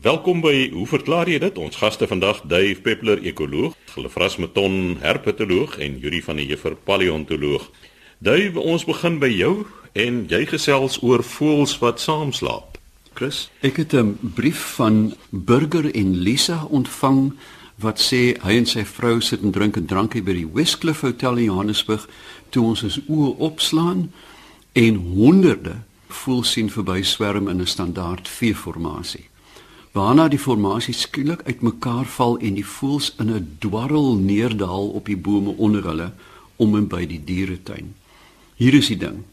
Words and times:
Welkom 0.00 0.38
by 0.40 0.70
Hoe 0.72 0.86
verklaar 0.88 1.28
jy 1.28 1.36
dit? 1.42 1.58
Ons 1.60 1.76
gaste 1.76 2.06
vandag 2.08 2.38
Dave 2.48 2.80
Peppler, 2.80 3.20
ekoloog, 3.28 3.74
Gelfras 3.92 4.38
Meton, 4.40 4.94
herpetoloog 5.02 5.74
en 5.76 5.98
Yuri 6.00 6.22
van 6.24 6.38
die 6.40 6.46
Juffer 6.48 6.72
paleontoloog. 6.88 7.66
Dave, 8.24 8.56
ons 8.56 8.86
begin 8.88 9.18
by 9.20 9.28
jou 9.28 9.66
en 9.92 10.22
jy 10.30 10.40
gesels 10.48 10.96
oor 11.04 11.20
voëls 11.20 11.74
wat 11.82 12.00
saam 12.00 12.32
slaap. 12.32 12.78
Chris, 13.12 13.50
ek 13.60 13.76
het 13.76 13.92
'n 13.92 14.16
brief 14.22 14.80
van 14.80 15.12
Burger 15.28 15.94
en 15.94 16.16
Lisa 16.16 16.64
ontvang 16.70 17.36
wat 17.76 18.00
sê 18.00 18.40
hy 18.40 18.56
en 18.56 18.66
sy 18.66 18.84
vrou 18.84 19.20
sit 19.20 19.42
en 19.42 19.52
drink 19.52 19.76
'n 19.76 19.86
drankie 19.86 20.22
by 20.22 20.32
die 20.32 20.48
Westcliff 20.48 21.00
Hotel 21.00 21.36
in 21.36 21.44
Johannesburg 21.44 22.08
toe 22.48 22.64
ons 22.64 22.82
ons 22.82 23.00
oë 23.08 23.36
opslaan 23.38 24.12
en 24.72 24.94
honderde 24.96 25.82
voëls 26.08 26.52
sien 26.52 26.70
verby 26.70 27.02
swerm 27.02 27.48
in 27.48 27.60
'n 27.60 27.66
standaard 27.66 28.28
V-formasie. 28.28 29.29
Waarna 29.92 30.28
die 30.30 30.38
formasie 30.38 30.94
skielik 30.94 31.40
uitmekaar 31.46 32.06
val 32.06 32.36
en 32.38 32.54
die 32.54 32.66
voëls 32.66 33.08
in 33.18 33.30
'n 33.34 33.56
dwarrel 33.58 34.14
neerdal 34.14 34.88
op 34.88 35.06
die 35.06 35.16
bome 35.16 35.50
onder 35.56 35.82
hulle 35.84 36.12
om 36.56 36.76
en 36.76 36.86
by 36.86 37.06
die 37.06 37.24
dieretuin. 37.24 37.94
Hier 38.54 38.74
is 38.74 38.86
die 38.86 38.96
ding. 38.96 39.24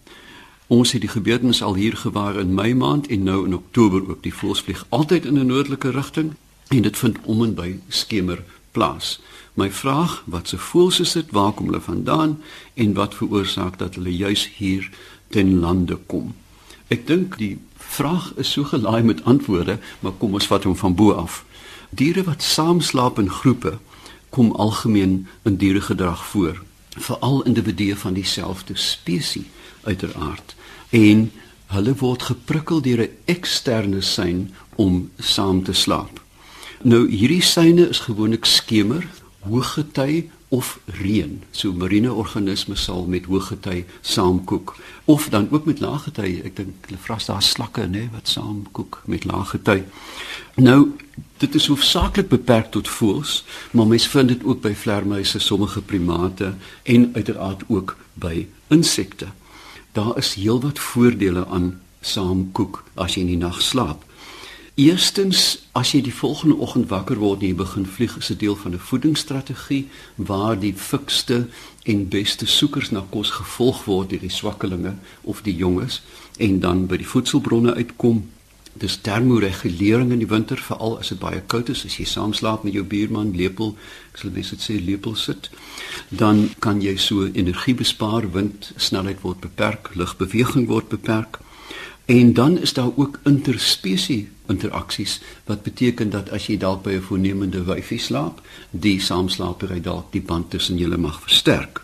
Ons 0.68 0.92
het 0.92 1.02
die 1.02 1.10
gebeurtenis 1.10 1.62
al 1.64 1.76
hier 1.76 1.98
gewaar 1.98 2.40
in 2.40 2.54
Mei 2.54 2.74
maand 2.74 3.08
en 3.08 3.24
nou 3.24 3.46
in 3.46 3.54
Oktober 3.54 4.10
ook. 4.10 4.24
Die 4.24 4.34
voëls 4.34 4.62
vlieg 4.62 4.86
altyd 4.90 5.26
in 5.26 5.40
'n 5.40 5.46
noordelike 5.46 5.90
rigting 5.90 6.34
en 6.68 6.82
dit 6.82 6.98
vind 6.98 7.18
om 7.24 7.44
en 7.44 7.54
by 7.54 7.80
skemer 7.88 8.44
plaas. 8.72 9.20
My 9.54 9.72
vraag, 9.72 10.24
wat 10.26 10.48
se 10.48 10.58
voëls 10.58 11.00
is 11.00 11.12
dit? 11.12 11.32
Waar 11.32 11.52
kom 11.52 11.66
hulle 11.66 11.82
vandaan 11.82 12.42
en 12.74 12.94
wat 12.94 13.16
veroorsaak 13.16 13.78
dat 13.78 13.96
hulle 13.96 14.16
juis 14.16 14.52
hier 14.58 14.90
ten 15.28 15.60
lande 15.60 15.96
kom? 15.96 16.34
Ek 16.88 17.08
dink 17.08 17.38
die 17.38 17.58
vraag 17.78 18.32
is 18.36 18.52
so 18.52 18.64
gelaai 18.64 19.04
met 19.04 19.24
antwoorde, 19.24 19.80
maar 20.00 20.16
kom 20.18 20.34
ons 20.34 20.48
vat 20.48 20.64
hom 20.64 20.76
van 20.76 20.96
bo 20.96 21.12
af. 21.12 21.44
Diere 21.90 22.24
wat 22.24 22.44
saam 22.44 22.82
slaap 22.82 23.20
in 23.20 23.30
groepe 23.30 23.78
kom 24.30 24.52
algemeen 24.52 25.28
in 25.44 25.56
dieregedrag 25.56 26.26
voor, 26.26 26.64
veral 26.98 27.42
individue 27.44 27.96
van 27.96 28.14
dieselfde 28.14 28.76
spesies 28.76 29.46
uiteraard. 29.84 30.56
En 30.90 31.32
hulle 31.68 31.94
word 32.00 32.24
geprikkel 32.30 32.82
deur 32.82 33.02
'n 33.04 33.16
eksterne 33.26 34.02
sein 34.02 34.54
om 34.76 35.12
saam 35.18 35.64
te 35.64 35.74
slaap. 35.74 36.22
Nou 36.82 37.10
hierdie 37.10 37.42
seine 37.42 37.90
is 37.90 38.00
gewoonlik 38.00 38.46
skemer, 38.46 39.08
hoëgety 39.40 40.30
of 40.50 40.80
reën. 40.86 41.42
So 41.52 41.74
marine 41.74 42.14
organismes 42.14 42.84
sal 42.88 43.06
met 43.12 43.28
hoë 43.28 43.42
gety 43.50 43.84
saamkook 44.02 44.76
of 45.06 45.28
dan 45.30 45.48
ook 45.52 45.66
met 45.68 45.82
lae 45.84 46.00
gety. 46.06 46.38
Ek 46.48 46.56
dink 46.56 46.88
hulle 46.88 47.02
vras 47.04 47.28
daar 47.28 47.44
slakke 47.44 47.88
nê 47.92 48.08
wat 48.14 48.32
saamkook 48.32 49.02
met 49.12 49.28
lae 49.28 49.44
gety. 49.52 49.82
Nou 50.56 50.94
dit 51.38 51.56
is 51.56 51.68
hoofsaaklik 51.68 52.30
beperk 52.32 52.72
tot 52.72 52.88
voëls, 52.90 53.44
maar 53.72 53.88
mens 53.88 54.08
vind 54.08 54.32
dit 54.32 54.44
ook 54.44 54.62
by 54.62 54.74
vlermuise, 54.74 55.40
sommige 55.40 55.82
primate 55.82 56.54
en 56.84 57.12
uiteraard 57.14 57.64
ook 57.68 57.98
by 58.14 58.48
insekte. 58.74 59.28
Daar 59.92 60.18
is 60.18 60.34
heelwat 60.34 60.80
voordele 60.80 61.46
aan 61.46 61.76
saamkook 62.02 62.84
as 62.96 63.16
jy 63.18 63.26
in 63.26 63.34
die 63.36 63.42
nag 63.42 63.62
slaap. 63.62 64.07
Eerstens, 64.78 65.58
as 65.74 65.90
jy 65.96 66.04
die 66.06 66.14
volgende 66.14 66.60
oggend 66.62 66.92
wakker 66.92 67.18
word 67.18 67.42
en 67.42 67.48
jy 67.48 67.56
begin 67.58 67.86
vlieg, 67.90 68.14
is 68.20 68.28
dit 68.30 68.44
deel 68.44 68.56
van 68.56 68.76
'n 68.78 68.84
voedingsstrategie 68.90 69.88
waar 70.16 70.60
die 70.60 70.74
fikste 70.74 71.48
en 71.84 72.08
beste 72.08 72.46
soekers 72.46 72.92
na 72.92 73.02
kos 73.10 73.32
gevolg 73.40 73.86
word 73.86 74.10
deur 74.10 74.20
die 74.20 74.30
swakkelinge 74.30 74.94
of 75.24 75.42
die 75.42 75.56
jonges 75.56 76.02
en 76.38 76.60
dan 76.60 76.86
by 76.86 76.98
die 76.98 77.08
voedselbronne 77.08 77.74
uitkom. 77.74 78.30
Dis 78.74 79.00
termoregulering 79.02 80.12
in 80.12 80.20
die 80.20 80.30
winter, 80.30 80.58
veral 80.58 81.00
as 81.00 81.10
dit 81.10 81.20
baie 81.20 81.42
koud 81.42 81.70
is, 81.70 81.86
as 81.86 81.98
jy 81.98 82.06
saam 82.06 82.34
slaap 82.34 82.64
met 82.64 82.74
jou 82.74 82.84
buurman 82.84 83.34
lepel, 83.36 83.76
ek 84.14 84.18
sal 84.18 84.30
net 84.30 84.46
sê 84.46 84.86
lepel 84.86 85.16
sit, 85.16 85.50
dan 86.10 86.50
kan 86.60 86.82
jy 86.82 86.98
so 86.98 87.26
energie 87.26 87.76
bespaar, 87.76 88.32
wind 88.32 88.74
snelheid 88.76 89.22
word 89.22 89.40
beperk, 89.40 89.96
lugbeweging 89.96 90.68
word 90.68 90.90
beperk. 90.90 91.40
En 92.08 92.34
dan 92.34 92.58
is 92.58 92.74
daar 92.74 92.90
ook 92.96 93.20
interspesie 93.24 94.30
interaksies 94.48 95.22
wat 95.46 95.64
beteken 95.64 96.10
dat 96.10 96.30
as 96.32 96.46
jy 96.48 96.56
dalk 96.58 96.84
by 96.84 96.94
'n 96.96 97.02
voornemende 97.02 97.64
wyfie 97.64 98.00
slaap, 98.00 98.42
die 98.72 99.02
saamslapery 99.02 99.82
dalk 99.82 100.12
die 100.12 100.22
band 100.22 100.50
tussen 100.50 100.78
julle 100.78 100.98
mag 100.98 101.22
versterk. 101.22 101.84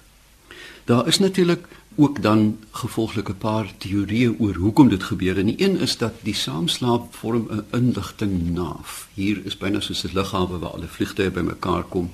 Daar 0.85 1.07
is 1.07 1.19
natuurlik 1.19 1.67
ook 1.95 2.21
dan 2.21 2.57
gevolglik 2.71 3.29
'n 3.29 3.37
paar 3.37 3.73
teorieë 3.77 4.35
oor 4.39 4.55
hoekom 4.55 4.89
dit 4.89 5.03
gebeur. 5.03 5.37
En 5.37 5.45
die 5.45 5.61
een 5.63 5.79
is 5.79 5.97
dat 5.97 6.13
die 6.21 6.35
saamslaap 6.35 7.15
vorm 7.15 7.47
'n 7.51 7.65
inligting 7.71 8.53
naaf. 8.53 9.07
Hier 9.13 9.41
is 9.45 9.57
byna 9.57 9.79
soos 9.79 10.03
'n 10.03 10.13
lughawe 10.13 10.59
waar 10.59 10.69
alle 10.69 10.87
vliegtye 10.87 11.31
bymekaar 11.31 11.83
kom. 11.83 12.11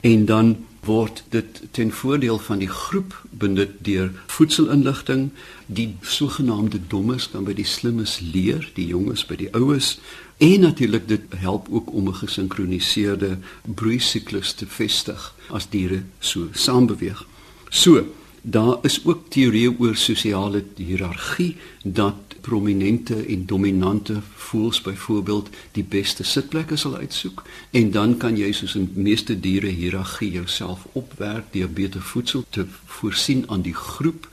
En 0.00 0.24
dan 0.24 0.56
word 0.86 1.24
dit 1.28 1.62
ten 1.70 1.90
voordeel 1.92 2.38
van 2.38 2.58
die 2.58 2.68
groep 2.68 3.22
benut 3.30 3.70
deur 3.78 4.12
voedselinligting. 4.26 5.30
Die 5.66 5.96
sogenaamde 6.00 6.80
dommes 6.86 7.30
kan 7.30 7.44
by 7.44 7.54
die 7.54 7.66
slimmes 7.66 8.20
leer 8.20 8.70
die 8.74 8.86
jonges 8.86 9.26
by 9.26 9.36
die 9.36 9.52
oues. 9.54 9.98
En 10.38 10.60
natuurlik 10.60 11.08
dit 11.08 11.22
help 11.36 11.66
ook 11.70 11.92
om 11.92 12.08
'n 12.08 12.14
gesinkroniseerde 12.14 13.38
broeisiklus 13.62 14.52
te 14.52 14.66
vestig 14.66 15.34
as 15.48 15.68
diere 15.68 16.02
so 16.18 16.48
saam 16.52 16.86
beweeg 16.86 17.26
so 17.70 18.06
daar 18.48 18.78
is 18.86 19.00
ook 19.04 19.24
teorieë 19.34 19.72
oor 19.82 19.96
sosiale 19.98 20.60
hiërargie 20.78 21.56
dat 21.82 22.36
prominente 22.40 23.16
en 23.26 23.46
dominante 23.46 24.20
voels 24.34 24.80
byvoorbeeld 24.80 25.48
die 25.74 25.84
beste 25.84 26.22
sitplekke 26.22 26.76
sal 26.76 26.94
uitsoek. 26.96 27.42
En 27.70 27.90
dan 27.90 28.16
kan 28.16 28.36
jy 28.38 28.52
soos 28.54 28.76
in 28.78 28.92
meeste 28.94 29.34
diere 29.40 29.72
hiërargie 29.74 30.30
jouself 30.30 30.86
opwerk 30.92 31.50
deur 31.50 31.70
beter 31.70 32.02
voedsel 32.02 32.44
te 32.50 32.66
voorsien 32.84 33.42
aan 33.50 33.66
die 33.66 33.74
groep 33.74 34.28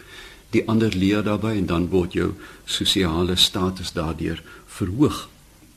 die 0.53 0.67
ander 0.69 0.93
leer 0.93 1.23
daarbey 1.25 1.57
en 1.57 1.65
dan 1.65 1.89
word 1.89 2.13
jou 2.13 2.33
sosiale 2.65 3.35
status 3.35 3.95
daardeur 3.97 4.43
verhoog. 4.65 5.29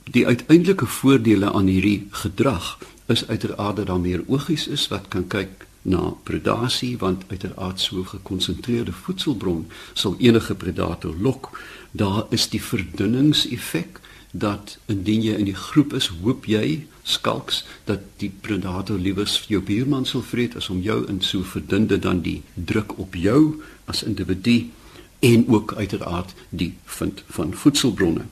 Die 0.03 0.27
uiteindelike 0.27 0.85
voordele 0.85 1.49
aan 1.51 1.73
hierdie 1.73 2.05
gedrag 2.11 2.77
is 3.07 3.25
uiteraard 3.27 3.81
dat 3.81 3.89
daar 3.89 3.99
meer 3.99 4.21
oogies 4.27 4.67
is 4.67 4.85
wat 4.93 5.09
kan 5.09 5.25
kyk 5.27 5.65
na 5.87 6.11
predasie 6.27 6.97
want 6.99 7.23
uiteraard 7.31 7.79
so 7.79 8.03
gekonsentreerde 8.03 8.91
voedselbron 8.91 9.65
sal 9.93 10.17
enige 10.19 10.55
predator 10.55 11.15
lok 11.15 11.51
daar 11.91 12.25
is 12.29 12.49
die 12.51 12.61
verdunningseffek 12.61 14.01
dat 14.31 14.77
indien 14.85 15.23
jy 15.23 15.35
in 15.39 15.47
die 15.47 15.55
groep 15.55 15.93
is, 15.97 16.09
hoop 16.21 16.45
jy 16.45 16.85
skalks 17.07 17.63
dat 17.87 18.03
die 18.21 18.29
predator 18.41 18.99
liewers 18.99 19.39
jou 19.47 19.61
buurman 19.63 20.05
sal 20.05 20.21
vreet 20.21 20.57
as 20.59 20.69
om 20.69 20.81
jou 20.83 20.99
in 21.07 21.21
so 21.23 21.47
verdunde 21.47 21.99
dan 21.99 22.21
die 22.21 22.41
druk 22.53 22.97
op 22.99 23.15
jou 23.15 23.61
as 23.87 24.03
individu 24.03 24.67
en 25.23 25.47
ook 25.47 25.73
uiteraard 25.79 26.35
die 26.49 26.73
vind 26.85 27.23
van 27.39 27.53
voedselbronne. 27.53 28.27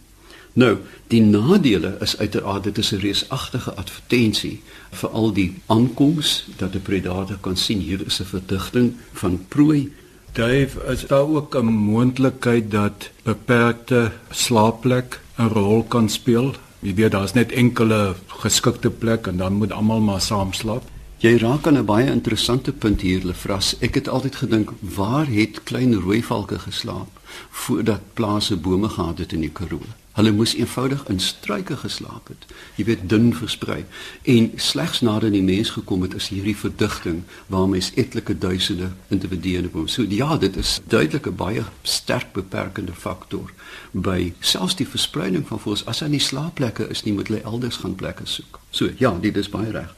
Nou, 0.56 0.78
die 1.12 1.22
nadele 1.22 1.98
is 2.00 2.18
uiteraard 2.18 2.64
dit 2.64 2.78
is 2.78 2.92
'n 2.92 3.04
reusagtige 3.04 3.74
advertensie 3.74 4.62
vir 4.92 5.10
al 5.10 5.34
die 5.34 5.56
aankoms 5.66 6.48
dat 6.58 6.76
'n 6.76 6.82
predator 6.82 7.38
kan 7.42 7.58
sien 7.58 7.80
hier 7.80 8.06
is 8.06 8.20
'n 8.20 8.26
verdigting 8.26 8.94
van 9.12 9.46
prooi 9.48 9.92
Dave, 10.36 10.92
is 10.92 11.08
daar 11.08 11.28
ook 11.28 11.56
'n 11.56 11.66
moontlikheid 11.66 12.72
dat 12.72 13.10
beperkte 13.24 14.12
slaapplek 14.30 15.20
'n 15.38 15.48
rol 15.48 15.84
kan 15.84 16.10
speel? 16.10 16.56
Jy 16.80 16.94
weet 16.94 17.12
daar's 17.12 17.34
net 17.34 17.52
enkele 17.52 18.16
geskikte 18.28 18.90
plek 18.90 19.28
en 19.28 19.38
dan 19.38 19.54
moet 19.54 19.72
almal 19.72 20.00
maar 20.00 20.22
saam 20.22 20.54
slaap. 20.54 20.84
Jy 21.18 21.38
raak 21.38 21.68
aan 21.68 21.78
'n 21.78 21.86
baie 21.86 22.12
interessante 22.12 22.72
punt 22.72 23.02
hier, 23.02 23.26
Lefras. 23.26 23.76
Ek 23.80 23.94
het 23.96 24.08
altyd 24.08 24.36
gedink, 24.36 24.72
waar 24.80 25.28
het 25.28 25.64
klein 25.64 25.96
rooi 25.96 26.24
valke 26.24 26.60
geslaap 26.60 27.20
voordat 27.50 28.14
plase 28.14 28.56
bome 28.56 28.90
gehad 28.90 29.18
het 29.18 29.32
in 29.34 29.40
die 29.40 29.52
Karoo? 29.52 29.82
Hulle 30.16 30.32
moes 30.32 30.54
eenvoudig 30.56 31.02
in 31.12 31.20
struike 31.20 31.76
geslaap 31.78 32.30
het. 32.32 32.46
Jy 32.80 32.86
weet 32.88 33.02
dun 33.12 33.34
versprei. 33.36 33.82
En 34.24 34.52
slegs 34.56 35.02
nadat 35.04 35.34
die 35.36 35.44
mens 35.44 35.74
gekom 35.76 36.06
het, 36.08 36.16
is 36.16 36.30
hierdie 36.32 36.56
verdigting 36.56 37.24
waar 37.52 37.68
mens 37.68 37.92
etlike 38.00 38.38
duisende 38.38 38.94
individue 39.12 39.58
in 39.60 39.70
woon. 39.74 39.90
So 39.92 40.06
ja, 40.08 40.38
dit 40.40 40.56
is 40.56 40.80
duidelik 40.88 41.28
'n 41.28 41.36
baie 41.36 41.64
sterk 41.82 42.32
beperkende 42.32 42.94
faktor 42.94 43.52
by 43.92 44.34
selfs 44.40 44.76
die 44.76 44.88
verspreiding 44.88 45.48
van 45.48 45.60
voëls. 45.60 45.86
As 45.86 46.00
hulle 46.00 46.12
nie 46.12 46.20
slaapplekke 46.20 46.88
is 46.90 47.04
nie, 47.04 47.14
moet 47.14 47.28
hulle 47.28 47.44
elders 47.44 47.76
gaan 47.76 47.96
plekke 47.96 48.26
soek. 48.26 48.60
So 48.70 48.90
ja, 48.98 49.18
dit 49.20 49.38
is 49.38 49.50
baie 49.50 49.72
reg. 49.72 49.96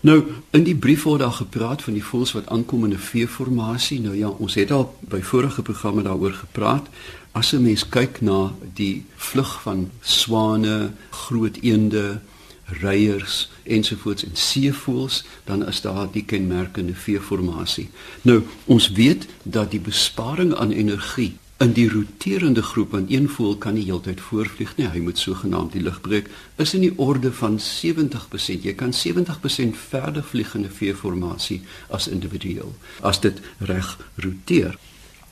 Nou, 0.00 0.22
in 0.50 0.62
die 0.62 0.76
brief 0.76 1.02
word 1.02 1.20
daar 1.20 1.34
gepraat 1.34 1.82
van 1.82 1.96
die 1.98 2.04
voëls 2.04 2.32
wat 2.36 2.46
aankom 2.54 2.84
in 2.84 2.92
'n 2.94 2.98
V-formasie. 2.98 4.00
Nou 4.00 4.16
ja, 4.16 4.28
ons 4.28 4.54
het 4.54 4.70
al 4.70 4.94
by 5.00 5.20
vorige 5.20 5.62
programme 5.62 6.02
daaroor 6.02 6.32
gepraat. 6.32 6.86
As 7.32 7.52
'n 7.52 7.62
mens 7.62 7.88
kyk 7.88 8.20
na 8.20 8.52
die 8.74 9.04
vlug 9.16 9.62
van 9.62 9.90
swane, 10.00 10.92
groot 11.10 11.56
eende, 11.60 12.20
reiers 12.64 13.50
ensovoorts 13.62 14.24
en 14.24 14.36
seevoëls, 14.36 15.24
dan 15.44 15.66
is 15.66 15.80
daar 15.80 16.08
die 16.12 16.24
kenmerkende 16.24 16.94
V-formasie. 16.94 17.88
Nou, 18.22 18.42
ons 18.64 18.90
weet 18.90 19.26
dat 19.42 19.70
die 19.70 19.80
besparing 19.80 20.54
aan 20.54 20.70
energie 20.70 21.36
In 21.58 21.72
die 21.74 21.88
roterende 21.90 22.62
groep 22.62 22.90
want 22.90 23.10
een 23.10 23.28
voël 23.28 23.56
kan 23.58 23.74
nie 23.74 23.82
heeltyd 23.84 24.20
voorvlieg 24.22 24.76
nie, 24.76 24.84
hy 24.86 25.00
moet 25.02 25.18
sogenaamd 25.18 25.72
die 25.74 25.82
lug 25.82 25.96
breek, 26.04 26.28
is 26.62 26.74
in 26.78 26.84
die 26.84 26.92
orde 27.02 27.32
van 27.34 27.56
70%. 27.58 28.62
Jy 28.62 28.74
kan 28.78 28.94
70% 28.94 29.80
verder 29.88 30.22
vlieg 30.22 30.54
in 30.54 30.68
'n 30.68 30.70
veeformasie 30.70 31.62
as 31.90 32.06
individueel 32.06 32.70
as 33.02 33.20
dit 33.20 33.40
reg 33.58 33.98
roteer. 34.14 34.78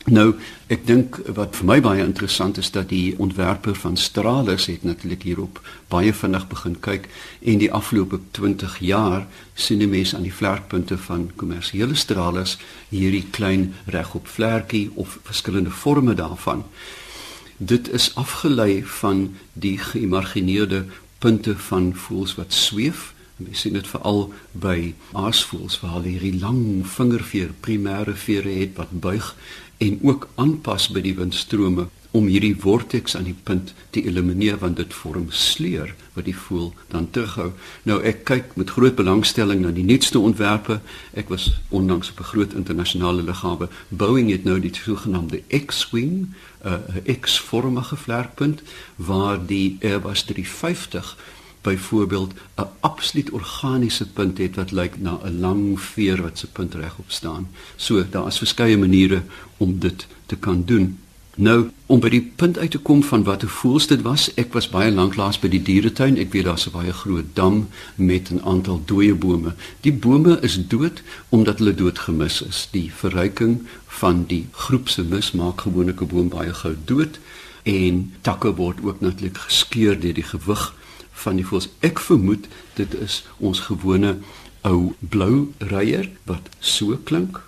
Nou, 0.07 0.37
ek 0.71 0.85
dink 0.87 1.17
wat 1.35 1.57
vir 1.59 1.67
my 1.67 1.77
baie 1.83 2.03
interessant 2.05 2.61
is 2.63 2.69
dat 2.71 2.93
die 2.93 3.17
ontwerper 3.19 3.75
van 3.75 3.97
Stralis 3.99 4.69
het 4.71 4.85
natuurlik 4.87 5.25
hierop 5.27 5.59
baie 5.91 6.13
vinnig 6.15 6.45
begin 6.47 6.77
kyk 6.79 7.09
en 7.43 7.59
die 7.59 7.73
afgelope 7.75 8.21
20 8.39 8.77
jaar 8.87 9.27
sien 9.59 9.83
die 9.83 9.91
mense 9.91 10.15
aan 10.15 10.29
die 10.29 10.35
vlerkpunte 10.35 10.95
van 11.09 11.27
kommersiële 11.35 11.99
Stralis 11.99 12.55
hierdie 12.93 13.25
klein 13.35 13.73
regop 13.91 14.31
vlerkie 14.31 14.93
of 14.95 15.19
verskillende 15.27 15.75
forme 15.75 16.15
daarvan. 16.15 16.63
Dit 17.59 17.91
is 17.91 18.13
afgelei 18.15 18.85
van 19.01 19.35
die 19.59 19.75
geïmagineerde 19.91 20.85
punte 21.19 21.59
van 21.59 21.91
voëls 21.99 22.39
wat 22.39 22.55
sweef. 22.55 23.11
Ons 23.43 23.67
sien 23.67 23.75
dit 23.75 23.89
veral 23.91 24.29
by 24.55 24.95
aasvoëls 25.19 25.81
waar 25.83 25.99
hulle 25.99 26.15
hierdie 26.15 26.39
lang 26.41 26.87
vingerveer 26.89 27.51
primêre 27.61 28.15
vere 28.17 28.55
het 28.63 28.79
wat 28.79 28.95
buig 29.01 29.35
en 29.79 29.99
ook 30.03 30.29
aanpas 30.35 30.89
by 30.89 31.01
die 31.05 31.15
windstrome 31.15 31.89
om 32.17 32.29
hierdie 32.31 32.55
vortex 32.57 33.17
aan 33.17 33.29
die 33.29 33.37
punt 33.49 33.75
te 33.93 34.01
elimineer 34.03 34.57
want 34.63 34.79
dit 34.81 34.95
vorm 34.95 35.27
sleur 35.29 35.93
wat 36.15 36.25
die 36.25 36.37
voël 36.37 36.71
dan 36.93 37.09
terughou. 37.13 37.51
Nou 37.89 37.99
ek 38.09 38.23
kyk 38.31 38.55
met 38.57 38.73
groot 38.73 38.97
belangstelling 38.97 39.61
na 39.65 39.73
die 39.77 39.85
nuutste 39.85 40.23
ontwerpe. 40.23 40.79
Ek 41.13 41.29
was 41.33 41.51
onlangs 41.69 42.11
op 42.15 42.21
'n 42.21 42.31
groot 42.33 42.53
internasionale 42.55 43.23
lughawe. 43.23 43.69
Boeing 43.89 44.31
het 44.31 44.45
nou 44.45 44.61
die 44.61 44.73
sogenaamde 44.73 45.43
X-wing, 45.67 46.33
uh, 46.65 46.81
'n 47.05 47.21
X-vormige 47.21 47.97
vlerkpunt 47.97 48.63
waar 48.97 49.47
die 49.47 49.77
Airbus 49.81 50.23
350 50.23 51.17
byvoorbeeld 51.67 52.33
'n 52.57 52.71
absoluut 52.81 53.31
organiese 53.31 54.07
punt 54.19 54.39
het 54.39 54.55
wat 54.57 54.71
lyk 54.71 54.95
na 55.01 55.19
'n 55.23 55.41
lang 55.41 55.81
veer 55.81 56.23
wat 56.23 56.39
se 56.39 56.47
punt 56.47 56.75
regop 56.75 57.11
staan. 57.11 57.49
So 57.77 58.05
daar 58.11 58.27
is 58.27 58.39
verskeie 58.39 58.79
maniere 58.79 59.23
om 59.57 59.79
dit 59.79 60.07
te 60.27 60.37
kan 60.37 60.63
doen. 60.65 60.99
Nou 61.37 61.69
om 61.87 62.01
by 62.01 62.09
die 62.09 62.33
punt 62.41 62.59
uit 62.59 62.71
te 62.71 62.79
kom 62.79 63.03
van 63.05 63.25
wat 63.25 63.43
'n 63.43 63.53
voels 63.61 63.87
dit 63.87 64.03
was, 64.03 64.35
ek 64.35 64.53
was 64.53 64.69
baie 64.69 64.93
lanklaas 64.93 65.39
by 65.39 65.49
die 65.49 65.63
dieretuin. 65.63 66.17
Ek 66.17 66.33
weet 66.33 66.45
daar's 66.45 66.67
'n 66.67 66.73
baie 66.73 66.93
groot 66.93 67.29
dam 67.35 67.69
met 67.95 68.31
'n 68.31 68.41
aantal 68.41 68.83
dooie 68.85 69.15
bome. 69.15 69.55
Die 69.81 69.93
bome 69.93 70.41
is 70.41 70.67
dood 70.69 71.03
omdat 71.29 71.59
hulle 71.59 71.75
doodgemis 71.75 72.43
is. 72.43 72.69
Die 72.71 72.91
verryking 72.93 73.67
van 73.87 74.25
die 74.27 74.47
groep 74.51 74.89
se 74.89 75.03
mis 75.03 75.33
maak 75.33 75.61
gewoonlik 75.61 76.01
'n 76.01 76.07
boom 76.07 76.29
baie 76.29 76.55
gou 76.55 76.75
dood 76.85 77.19
en 77.63 78.13
takke 78.21 78.55
word 78.55 78.79
ook 78.83 79.01
natuurlik 79.01 79.37
geskeur 79.37 80.01
deur 80.01 80.15
die 80.15 80.23
gewig 80.23 80.75
van 81.25 81.41
die 81.41 81.47
voëls. 81.47 81.71
Ek 81.87 82.03
vermoed 82.03 82.47
dit 82.79 82.95
is 83.01 83.23
ons 83.39 83.67
gewone 83.71 84.19
ou 84.67 84.95
blou 85.01 85.53
reier 85.73 86.11
wat 86.29 86.51
so 86.61 86.99
klink. 87.05 87.43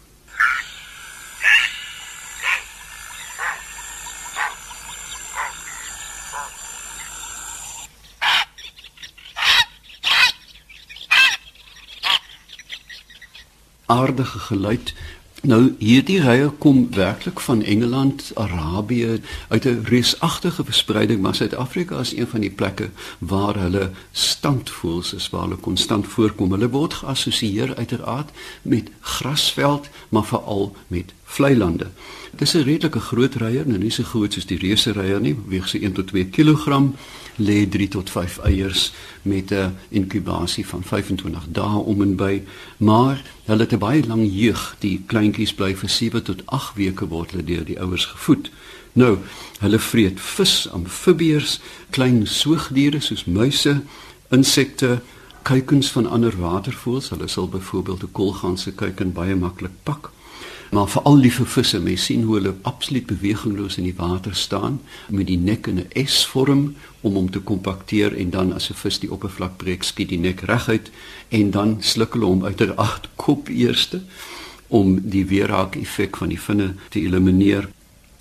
aardige 13.88 14.38
geluid 14.38 14.94
Nou 15.46 15.74
hierdie 15.78 16.18
rye 16.18 16.48
kom 16.58 16.88
werklik 16.90 17.40
van 17.40 17.60
Engeland, 17.62 18.30
Arabië, 18.34 19.20
uit 19.48 19.64
'n 19.64 19.84
reusagtige 19.84 20.64
verspreiding, 20.64 21.20
maar 21.20 21.34
Suid-Afrika 21.34 21.98
is 21.98 22.16
een 22.16 22.26
van 22.26 22.40
die 22.40 22.50
plekke 22.50 22.90
waar 23.18 23.56
hulle 23.58 23.90
standvoels 24.12 25.12
is, 25.12 25.30
waar 25.30 25.42
hulle 25.42 25.56
konstant 25.56 26.06
voorkom. 26.06 26.50
Hulle 26.50 26.68
word 26.68 26.94
geassosieer 26.94 27.76
uiteraard 27.76 28.30
met 28.62 28.90
grasveld, 29.00 29.88
maar 30.08 30.24
veral 30.24 30.76
met 30.86 31.12
vlei 31.24 31.56
lande. 31.56 31.86
Dit 32.30 32.40
is 32.40 32.54
'n 32.54 32.62
redelike 32.62 33.00
groot 33.00 33.34
ryer, 33.34 33.66
nou 33.66 33.78
nie 33.78 33.90
so 33.90 34.02
groot 34.02 34.32
soos 34.32 34.46
die 34.46 34.58
reuse 34.58 34.92
ryer 34.92 35.20
nie, 35.20 35.36
weeg 35.46 35.68
so 35.68 35.78
1 35.78 35.92
tot 35.92 36.06
2 36.06 36.24
kg, 36.24 36.82
lê 37.36 37.68
3 37.68 37.88
tot 37.88 38.10
5 38.10 38.38
eiers 38.38 38.92
met 39.22 39.50
'n 39.50 39.76
inkubasie 39.88 40.66
van 40.66 40.82
25 40.82 41.44
dae 41.48 41.78
om 41.78 42.02
en 42.02 42.16
by, 42.16 42.42
maar 42.76 43.24
hulle 43.48 43.64
het 43.64 43.72
'n 43.72 43.78
baie 43.78 44.06
lang 44.06 44.28
jeug. 44.30 44.76
Die 44.78 45.02
kleintjies 45.06 45.54
bly 45.54 45.74
vir 45.76 45.88
7 45.88 46.22
tot 46.22 46.42
8 46.46 46.74
weke 46.76 47.08
word 47.08 47.30
hulle 47.30 47.44
deur 47.44 47.64
die 47.64 47.80
ouers 47.80 48.04
gevoed. 48.04 48.50
Nou, 48.92 49.18
hulle 49.60 49.78
vreet 49.78 50.20
vis, 50.20 50.68
amfibieërs, 50.72 51.60
klein 51.90 52.26
soogdiere 52.26 53.00
soos 53.00 53.24
muise, 53.24 53.82
insekte, 54.28 55.00
kuikens 55.42 55.90
van 55.90 56.06
ander 56.06 56.36
watervoëls. 56.40 57.08
Hulle 57.08 57.28
sal 57.28 57.48
byvoorbeeld 57.48 58.02
'n 58.02 58.12
koolganse 58.12 58.72
kuiken 58.72 59.12
baie 59.12 59.36
maklik 59.36 59.76
pak 59.82 60.10
maar 60.70 60.88
veral 60.88 61.20
die 61.20 61.32
visse 61.32 61.80
mens 61.80 62.04
sien 62.04 62.22
hoe 62.22 62.34
hulle 62.34 62.54
absoluut 62.62 63.06
bewegingloos 63.06 63.76
in 63.76 63.84
die 63.84 63.96
water 63.96 64.34
staan 64.36 64.80
met 65.08 65.26
die 65.26 65.38
nek 65.38 65.66
in 65.66 65.78
'n 65.78 66.06
S-vorm 66.06 66.74
om 67.00 67.14
hom 67.14 67.30
te 67.30 67.40
kompakteer 67.40 68.16
en 68.16 68.30
dan 68.30 68.52
as 68.52 68.70
'n 68.70 68.74
vis 68.74 68.98
die 68.98 69.12
oppervlak 69.12 69.56
breek 69.56 69.82
skiet 69.82 70.08
die 70.08 70.18
nek 70.18 70.40
reguit 70.40 70.90
en 71.28 71.50
dan 71.50 71.76
sluk 71.80 72.12
hulle 72.12 72.26
hom 72.26 72.44
uit 72.44 72.60
'n 72.60 72.76
agt 72.76 73.08
kop 73.16 73.48
eerste 73.48 74.00
om 74.68 75.00
die 75.02 75.26
weerhaak 75.26 75.76
effek 75.76 76.16
van 76.16 76.28
die 76.28 76.40
vinne 76.40 76.74
te 76.88 77.00
elimineer. 77.00 77.68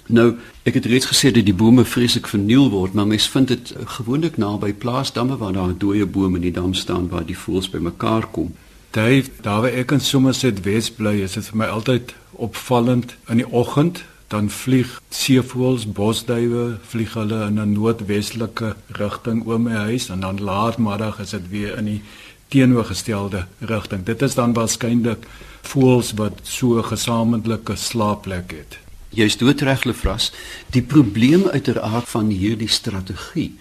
Nou, 0.08 0.36
ek 0.64 0.74
het 0.74 0.86
reeds 0.86 1.10
gesê 1.10 1.32
dat 1.36 1.46
die 1.46 1.54
bome 1.56 1.84
vreeslik 1.86 2.28
verniel 2.28 2.70
word, 2.70 2.94
maar 2.94 3.08
mens 3.08 3.28
vind 3.28 3.48
dit 3.48 3.74
gewoonlik 3.86 4.38
naby 4.38 4.74
plaasdamme 4.74 5.38
waar 5.38 5.54
daar 5.54 5.68
'n 5.68 5.78
dooie 5.78 6.06
boom 6.06 6.36
in 6.36 6.42
die 6.42 6.52
dam 6.52 6.74
staan 6.74 7.10
waar 7.10 7.26
die 7.26 7.38
voëls 7.38 7.70
bymekaar 7.70 8.28
kom. 8.32 8.54
Dave, 8.92 9.30
daar 9.42 9.62
waar 9.62 9.74
ek 9.74 9.92
in 9.92 10.00
Somerset 10.00 10.64
Wes 10.64 10.92
bly, 10.92 11.22
is 11.22 11.34
dit 11.34 11.46
vir 11.46 11.58
my 11.58 11.66
altyd 11.66 12.14
opvallend 12.38 13.16
in 13.28 13.42
die 13.42 13.52
oggend 13.52 14.04
dan 14.28 14.50
vlieg 14.52 15.02
seevoëls, 15.10 15.86
bosduwe, 15.96 16.78
vlieg 16.92 17.14
hulle 17.14 17.46
in 17.46 17.60
'n 17.60 17.74
noordwestelike 17.74 18.76
rigting 18.88 19.46
oor 19.48 19.60
my 19.60 19.76
huis 19.88 20.10
en 20.10 20.20
dan 20.20 20.42
laatmiddag 20.42 21.20
is 21.20 21.30
dit 21.30 21.50
weer 21.50 21.78
in 21.78 21.86
die 21.86 22.02
teenoorgestelde 22.48 23.46
rigting. 23.60 24.04
Dit 24.04 24.22
is 24.22 24.36
dan 24.36 24.54
waarskynlik 24.54 25.28
voëls 25.62 26.14
wat 26.14 26.40
so 26.44 26.78
'n 26.78 26.84
gesamentlike 26.84 27.76
slaapplek 27.76 28.52
het. 28.52 28.80
Jy's 29.10 29.38
doodreg, 29.38 29.84
Lefras. 29.84 30.32
Die 30.70 30.82
probleem 30.82 31.48
uiteraard 31.48 32.10
van 32.10 32.30
hierdie 32.30 32.70
strategie 32.70 33.56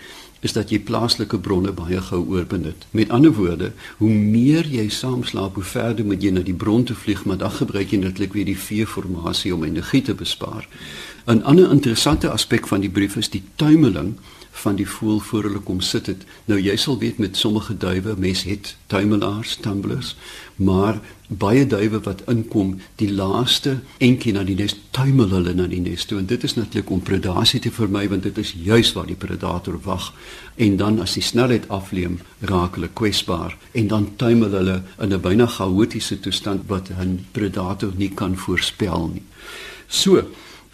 is 0.47 0.55
dat 0.55 0.71
jy 0.71 0.79
plaaslike 0.87 1.39
bronne 1.43 1.73
baie 1.75 2.01
gou 2.09 2.23
oorbenut. 2.31 2.87
Met 2.91 3.11
ander 3.15 3.35
woorde, 3.35 3.73
hoe 3.99 4.11
meer 4.13 4.69
jy 4.71 4.87
saamslaap, 4.93 5.59
hoe 5.59 5.67
verder 5.67 6.07
moet 6.07 6.23
jy 6.23 6.31
na 6.37 6.45
die 6.47 6.55
bron 6.55 6.87
toe 6.87 6.97
vlieg, 6.97 7.25
maar 7.27 7.41
dan 7.43 7.55
gebruik 7.59 7.91
jy 7.91 8.01
netlik 8.05 8.37
weer 8.37 8.47
die 8.47 8.59
V-formasie 8.59 9.55
om 9.55 9.67
energie 9.67 10.03
te 10.03 10.15
bespaar. 10.15 10.69
'n 11.27 11.43
Ander 11.43 11.71
interessante 11.71 12.31
aspek 12.31 12.67
van 12.67 12.81
die 12.81 12.91
brief 12.91 13.17
is 13.17 13.31
die 13.31 13.43
tuimeling 13.57 14.15
van 14.57 14.77
die 14.77 14.89
voël 14.89 15.19
voor 15.21 15.43
hulle 15.49 15.61
kom 15.61 15.81
sit 15.81 16.07
het. 16.07 16.25
Nou 16.49 16.59
jy 16.61 16.77
sal 16.81 16.99
weet 16.99 17.19
met 17.19 17.37
sommige 17.37 17.77
duwe, 17.77 18.15
mens 18.19 18.43
het 18.49 18.77
tuimelaars, 18.87 19.57
tumblers, 19.61 20.15
maar 20.57 21.01
baie 21.29 21.67
duwe 21.67 22.01
wat 22.07 22.23
inkom, 22.31 22.77
die 22.97 23.11
laaste 23.13 23.81
entjie 23.99 24.33
na 24.33 24.45
die 24.47 24.57
nes 24.57 24.77
tuimel 24.97 25.35
hulle 25.35 25.53
na 25.59 25.67
die 25.69 25.83
nes 25.83 26.07
toe 26.07 26.21
en 26.23 26.29
dit 26.31 26.45
is 26.47 26.55
natuurlik 26.55 26.91
om 26.95 27.03
predasie 27.03 27.61
te 27.61 27.73
vermy 27.75 28.07
want 28.09 28.23
dit 28.23 28.39
is 28.39 28.55
juis 28.55 28.93
waar 28.95 29.09
die 29.11 29.19
predator 29.19 29.77
wag 29.85 30.13
en 30.57 30.79
dan 30.81 31.01
as 31.03 31.17
die 31.19 31.25
snelheid 31.25 31.67
afleem, 31.69 32.21
raak 32.41 32.79
hulle 32.79 32.89
kwesbaar 32.89 33.57
en 33.75 33.91
dan 33.93 34.09
tuimel 34.17 34.55
hulle 34.61 34.81
in 35.03 35.13
'n 35.13 35.21
byna 35.21 35.47
chaotiese 35.47 36.21
toestand 36.21 36.69
wat 36.69 36.91
'n 36.91 37.27
predator 37.33 37.93
nie 37.97 38.11
kan 38.15 38.37
voorspel 38.37 39.11
nie. 39.13 39.27
So, 39.89 40.27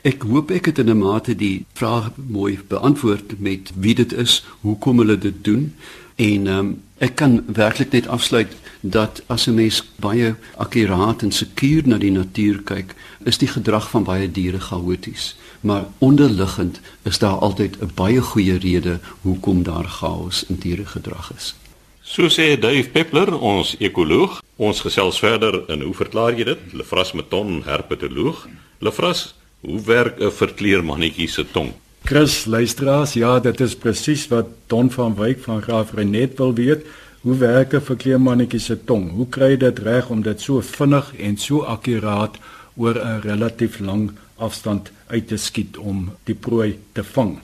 Ek 0.02 0.24
hoop 0.26 0.50
ek 0.50 0.66
het 0.66 0.78
in 0.82 0.90
'n 0.90 0.98
mate 0.98 1.34
die 1.36 1.64
vraag 1.78 2.10
mooi 2.16 2.58
beantwoord 2.68 3.38
met 3.38 3.70
wie 3.74 3.94
dit 3.94 4.12
is, 4.12 4.44
hoekom 4.60 4.98
hulle 4.98 5.18
dit 5.18 5.44
doen 5.44 5.74
en 6.16 6.46
um, 6.46 6.82
ek 6.98 7.14
kan 7.14 7.44
werklik 7.46 7.92
net 7.92 8.06
afsluit 8.06 8.50
dat 8.80 9.22
as 9.26 9.46
'n 9.46 9.54
mens 9.54 9.82
baie 9.96 10.34
akkuraat 10.56 11.22
en 11.22 11.32
sekuur 11.32 11.82
na 11.86 11.98
die 11.98 12.10
natuur 12.10 12.62
kyk, 12.62 12.94
is 13.24 13.38
die 13.38 13.48
gedrag 13.48 13.90
van 13.90 14.02
baie 14.02 14.30
diere 14.30 14.60
chaoties, 14.60 15.36
maar 15.60 15.86
onderliggend 15.98 16.80
is 17.02 17.18
daar 17.18 17.38
altyd 17.38 17.76
'n 17.80 17.90
baie 17.94 18.20
goeie 18.20 18.58
rede 18.58 19.00
hoekom 19.22 19.62
daar 19.62 19.88
chaos 19.88 20.44
in 20.48 20.56
diere 20.56 20.86
gedrag 20.86 21.32
is. 21.36 21.54
So 22.02 22.28
sê 22.28 22.58
Dave 22.58 22.88
Peppler, 22.90 23.38
ons 23.38 23.76
ekoloog. 23.78 24.42
Ons 24.56 24.80
gesels 24.80 25.18
verder 25.18 25.70
in 25.70 25.80
hoe 25.80 25.94
verklaar 25.94 26.34
jy 26.36 26.44
dit? 26.44 26.58
Lefras 26.72 27.12
Meton, 27.12 27.62
herpetoloog. 27.64 28.48
Lefras, 28.78 29.34
Hoe 29.62 29.80
werk 29.86 30.18
'n 30.18 30.30
verkleermannetjie 30.30 31.28
se 31.28 31.44
tong? 31.50 31.72
Chris, 32.04 32.44
luisteraars, 32.44 33.12
ja, 33.12 33.38
dit 33.40 33.60
is 33.60 33.76
presies 33.76 34.28
wat 34.28 34.46
Don 34.66 34.90
van 34.90 35.14
Wyk 35.14 35.38
van 35.38 35.62
Graaf 35.62 35.92
Renet 35.94 36.36
wil 36.36 36.54
weet. 36.54 36.86
Hoe 37.20 37.36
werk 37.36 37.74
'n 37.74 37.80
verkleermannetjie 37.80 38.58
se 38.58 38.84
tong? 38.84 39.10
Hoe 39.10 39.28
kry 39.28 39.50
jy 39.50 39.56
dit 39.56 39.78
reg 39.78 40.08
om 40.08 40.22
dit 40.22 40.40
so 40.40 40.60
vinnig 40.60 41.12
en 41.18 41.36
so 41.36 41.60
akkuraat 41.62 42.38
oor 42.76 42.98
'n 42.98 43.20
relatief 43.20 43.78
lang 43.78 44.10
afstand 44.36 44.90
uit 45.06 45.28
te 45.28 45.36
skiet 45.36 45.76
om 45.76 46.10
die 46.24 46.34
prooi 46.34 46.78
te 46.92 47.04
vang. 47.04 47.38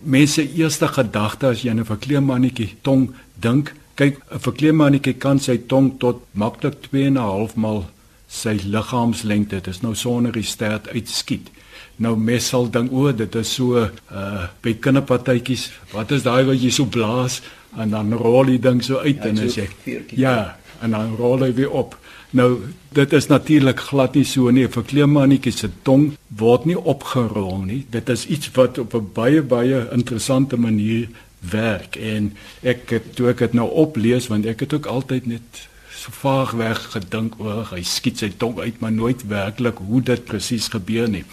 Mense 0.00 0.42
eerste 0.52 0.88
gedagte 0.88 1.46
as 1.46 1.62
jy 1.62 1.70
'n 1.70 1.84
verkleemannetjie 1.84 2.76
tong 2.82 3.14
dink, 3.34 3.74
kyk 3.94 4.18
'n 4.18 4.38
verkleemannetjie 4.38 5.14
kan 5.14 5.38
sy 5.38 5.56
tong 5.66 5.98
tot 5.98 6.24
maklik 6.32 6.74
2 6.90 7.06
en 7.06 7.12
'n 7.12 7.16
half 7.16 7.56
mal 7.56 7.86
sy 8.30 8.54
liggaamslengte, 8.62 9.58
dit 9.58 9.72
is 9.72 9.80
nou 9.82 9.94
sonder 9.98 10.32
die 10.32 10.46
stert 10.46 10.88
uitskiet. 10.94 11.50
Nou 12.00 12.14
mes 12.16 12.46
sal 12.52 12.70
dink 12.72 12.92
o, 12.92 13.10
dit 13.12 13.34
is 13.40 13.54
so 13.58 13.82
uh 13.82 14.44
by 14.62 14.76
kinderpartytjies, 14.78 15.70
wat 15.92 16.14
is 16.16 16.22
daai 16.24 16.44
wat 16.48 16.60
jy 16.62 16.70
so 16.72 16.86
blaas 16.86 17.40
en 17.78 17.90
dan 17.90 18.14
rol 18.18 18.44
die 18.50 18.60
ding 18.62 18.80
so 18.82 19.02
uit 19.02 19.18
ja, 19.18 19.30
en 19.30 19.42
as 19.44 19.58
jy 19.58 19.66
Ja, 20.16 20.36
en 20.80 20.94
dan 20.96 21.16
rol 21.18 21.44
hy 21.44 21.52
weer 21.54 21.70
op. 21.70 21.96
Nou 22.30 22.50
dit 22.94 23.12
is 23.12 23.26
natuurlik 23.26 23.82
glad 23.90 24.14
nie 24.14 24.24
so 24.24 24.50
nie. 24.50 24.64
'n 24.64 24.72
Verkleemmannetjie 24.72 25.52
se 25.52 25.70
tong 25.82 26.16
word 26.28 26.64
nie 26.64 26.78
opgerol 26.78 27.58
nie. 27.66 27.86
Dit 27.90 28.08
is 28.08 28.26
iets 28.26 28.50
wat 28.54 28.78
op 28.78 28.94
'n 28.94 29.10
baie 29.14 29.42
baie 29.42 29.88
interessante 29.92 30.56
manier 30.56 31.08
werk 31.40 31.96
en 31.96 32.36
ek 32.62 32.90
het 32.90 33.14
toe 33.16 33.28
ek 33.28 33.38
dit 33.38 33.52
nou 33.52 33.68
oplees 33.68 34.28
want 34.28 34.46
ek 34.46 34.60
het 34.60 34.72
ook 34.72 34.86
altyd 34.86 35.26
net 35.26 35.68
so 36.00 36.12
vaag 36.16 36.54
weg 36.56 36.78
gedink 36.94 37.34
oor 37.44 37.66
hy 37.74 37.82
skiet 37.84 38.22
sy 38.22 38.30
tong 38.40 38.58
uit 38.60 38.80
maar 38.80 38.92
nooit 38.92 39.26
werklik 39.28 39.82
hoe 39.84 40.00
dit 40.00 40.24
presies 40.24 40.70
gebeur 40.72 41.08
nie. 41.12 41.24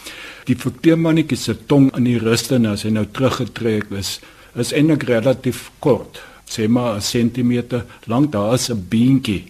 Die 0.50 0.58
verkleemmannetjie 0.60 1.40
se 1.40 1.56
tong 1.72 1.88
in 1.96 2.04
die 2.10 2.20
ruste 2.20 2.60
nou 2.60 2.74
as 2.76 2.84
hy 2.84 2.92
nou 2.92 3.06
teruggetrek 3.08 3.94
is 3.96 4.18
is 4.58 4.74
eintlik 4.74 5.06
relatief 5.08 5.70
kort. 5.80 6.20
Sê 6.50 6.68
maar 6.68 6.96
'n 6.98 7.02
sentimeter 7.02 7.86
lank. 8.06 8.32
Daar 8.32 8.54
is 8.56 8.70
'n 8.70 8.88
beentjie 8.90 9.46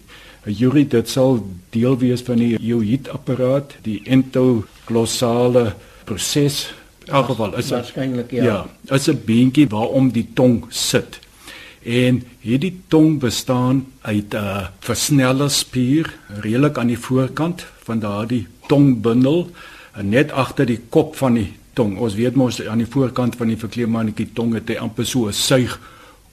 Yuri 0.48 0.86
dit 0.88 1.10
sal 1.10 1.42
deel 1.76 1.98
wees 2.00 2.24
van 2.24 2.40
die 2.40 2.56
Euhit 2.56 3.10
apparaat, 3.12 3.76
die 3.84 4.00
endoglossale 4.08 5.74
proses. 6.08 6.68
In 7.08 7.14
elk 7.20 7.32
geval 7.34 7.56
is 7.60 7.72
waarskynlik 7.72 8.32
ja. 8.36 8.44
Ja, 8.44 8.96
is 8.96 9.08
'n 9.10 9.22
beentjie 9.26 9.68
waarom 9.68 10.12
die 10.12 10.28
tong 10.34 10.66
sit. 10.70 11.20
En 11.88 12.20
hierdie 12.44 12.74
tong 12.92 13.16
bestaan 13.20 13.86
uit 14.02 14.34
'n 14.34 14.36
uh, 14.36 14.68
versnellerspier 14.80 16.12
redelik 16.44 16.78
aan 16.78 16.92
die 16.92 17.00
voorkant 17.00 17.66
van 17.88 18.00
daardie 18.00 18.48
tongbundel 18.68 19.52
net 20.02 20.32
agter 20.32 20.66
die 20.66 20.82
kop 20.90 21.16
van 21.16 21.34
die 21.34 21.54
tong. 21.74 21.98
Ons 21.98 22.16
weet 22.16 22.36
mos 22.36 22.60
aan 22.68 22.84
die 22.84 22.90
voorkant 22.90 23.36
van 23.36 23.48
die 23.48 23.58
verkleemmannetjie 23.58 24.34
tong 24.34 24.54
het 24.58 24.68
hy 24.70 24.78
amper 24.82 25.06
so 25.06 25.28
'n 25.28 25.34
suig 25.34 25.80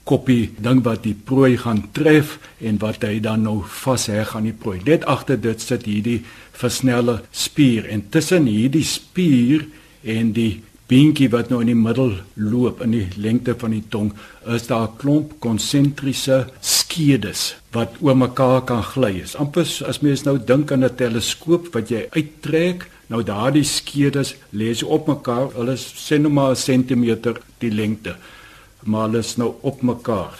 koppie 0.03 0.51
ding 0.57 0.83
wat 0.83 1.03
die 1.03 1.15
prooi 1.15 1.57
gaan 1.57 1.83
tref 1.91 2.37
en 2.59 2.77
wat 2.77 3.01
hy 3.01 3.19
dan 3.19 3.41
nou 3.41 3.63
vasheg 3.65 4.35
aan 4.35 4.43
die 4.43 4.53
prooi. 4.53 4.81
Net 4.85 5.05
agter 5.05 5.39
dit 5.41 5.61
sit 5.61 5.85
hierdie 5.85 6.21
versnelle 6.51 7.21
spier 7.31 7.87
en 7.89 8.09
tussen 8.09 8.45
hierdie 8.45 8.83
spier 8.83 9.65
en 10.03 10.31
die 10.31 10.61
beentjie 10.87 11.29
wat 11.29 11.49
nou 11.49 11.61
in 11.61 11.71
die 11.71 11.75
middel 11.75 12.13
loop 12.35 12.81
in 12.81 12.91
die 12.91 13.07
lengte 13.17 13.55
van 13.57 13.71
die 13.71 13.83
tong 13.89 14.13
is 14.55 14.67
daar 14.67 14.87
'n 14.87 14.97
klomp 14.97 15.39
konsentriese 15.39 16.47
skedes 16.61 17.55
wat 17.71 17.95
oor 18.01 18.17
mekaar 18.17 18.61
kan 18.61 18.83
gly. 18.83 19.21
Is 19.23 19.35
amper 19.35 19.65
as 19.87 20.01
mens 20.01 20.23
nou 20.23 20.37
dink 20.37 20.71
aan 20.71 20.83
'n 20.83 20.95
teleskoop 20.95 21.73
wat 21.73 21.89
jy 21.89 22.07
uittrek, 22.11 22.89
nou 23.07 23.23
daardie 23.23 23.63
skedes 23.63 24.35
lê 24.53 24.73
so 24.73 24.87
op 24.87 25.07
mekaar, 25.07 25.49
hulle 25.55 25.75
sê 25.77 26.17
nou 26.19 26.31
maar 26.31 26.51
'n 26.51 26.55
sentimeter 26.55 27.41
die 27.59 27.71
lengte 27.71 28.15
maar 28.85 29.07
hulle 29.07 29.21
is 29.23 29.35
nou 29.41 29.53
op 29.61 29.81
mekaar. 29.81 30.39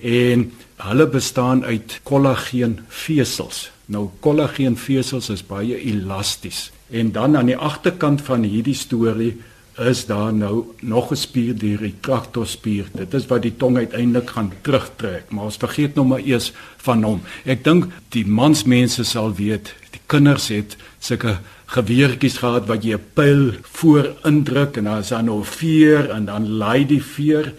En 0.00 0.52
hulle 0.76 1.06
bestaan 1.08 1.64
uit 1.64 2.00
kollageenvesels. 2.02 3.70
Nou 3.86 4.08
kollageenvesels 4.20 5.30
is 5.32 5.44
baie 5.46 5.80
elasties. 5.80 6.70
En 6.90 7.12
dan 7.12 7.36
aan 7.36 7.50
die 7.52 7.56
agterkant 7.56 8.22
van 8.26 8.42
hierdie 8.42 8.74
storie 8.74 9.36
is 9.80 10.04
daar 10.06 10.32
nou 10.34 10.64
nog 10.80 11.10
'n 11.10 11.16
spier, 11.16 11.54
die 11.58 11.76
retractorspier. 11.76 12.86
Dit 12.92 13.14
is 13.14 13.26
wat 13.26 13.42
die 13.42 13.56
tong 13.56 13.76
uiteindelik 13.76 14.30
gaan 14.30 14.52
terugtrek, 14.62 15.30
maar 15.30 15.44
ons 15.44 15.56
vergeet 15.56 15.94
nou 15.94 16.06
maar 16.06 16.20
eers 16.20 16.52
van 16.76 17.02
hom. 17.02 17.20
Ek 17.44 17.64
dink 17.64 17.86
die 18.08 18.26
mansmense 18.26 19.04
sal 19.04 19.34
weet, 19.34 19.74
die 19.90 20.00
kinders 20.06 20.48
het 20.48 20.76
sulke 20.98 21.38
geweertjies 21.66 22.38
gehad 22.38 22.66
wat 22.66 22.84
jy 22.84 22.94
'n 22.94 23.04
pyl 23.14 23.52
voor 23.62 24.16
indruk 24.24 24.76
en 24.76 24.84
dan 24.84 24.98
is 24.98 25.08
daar 25.08 25.24
nou 25.24 25.40
'n 25.40 25.44
veer 25.44 26.10
en 26.10 26.24
dan 26.24 26.48
laai 26.48 26.86
die 26.86 27.02
veer 27.02 27.54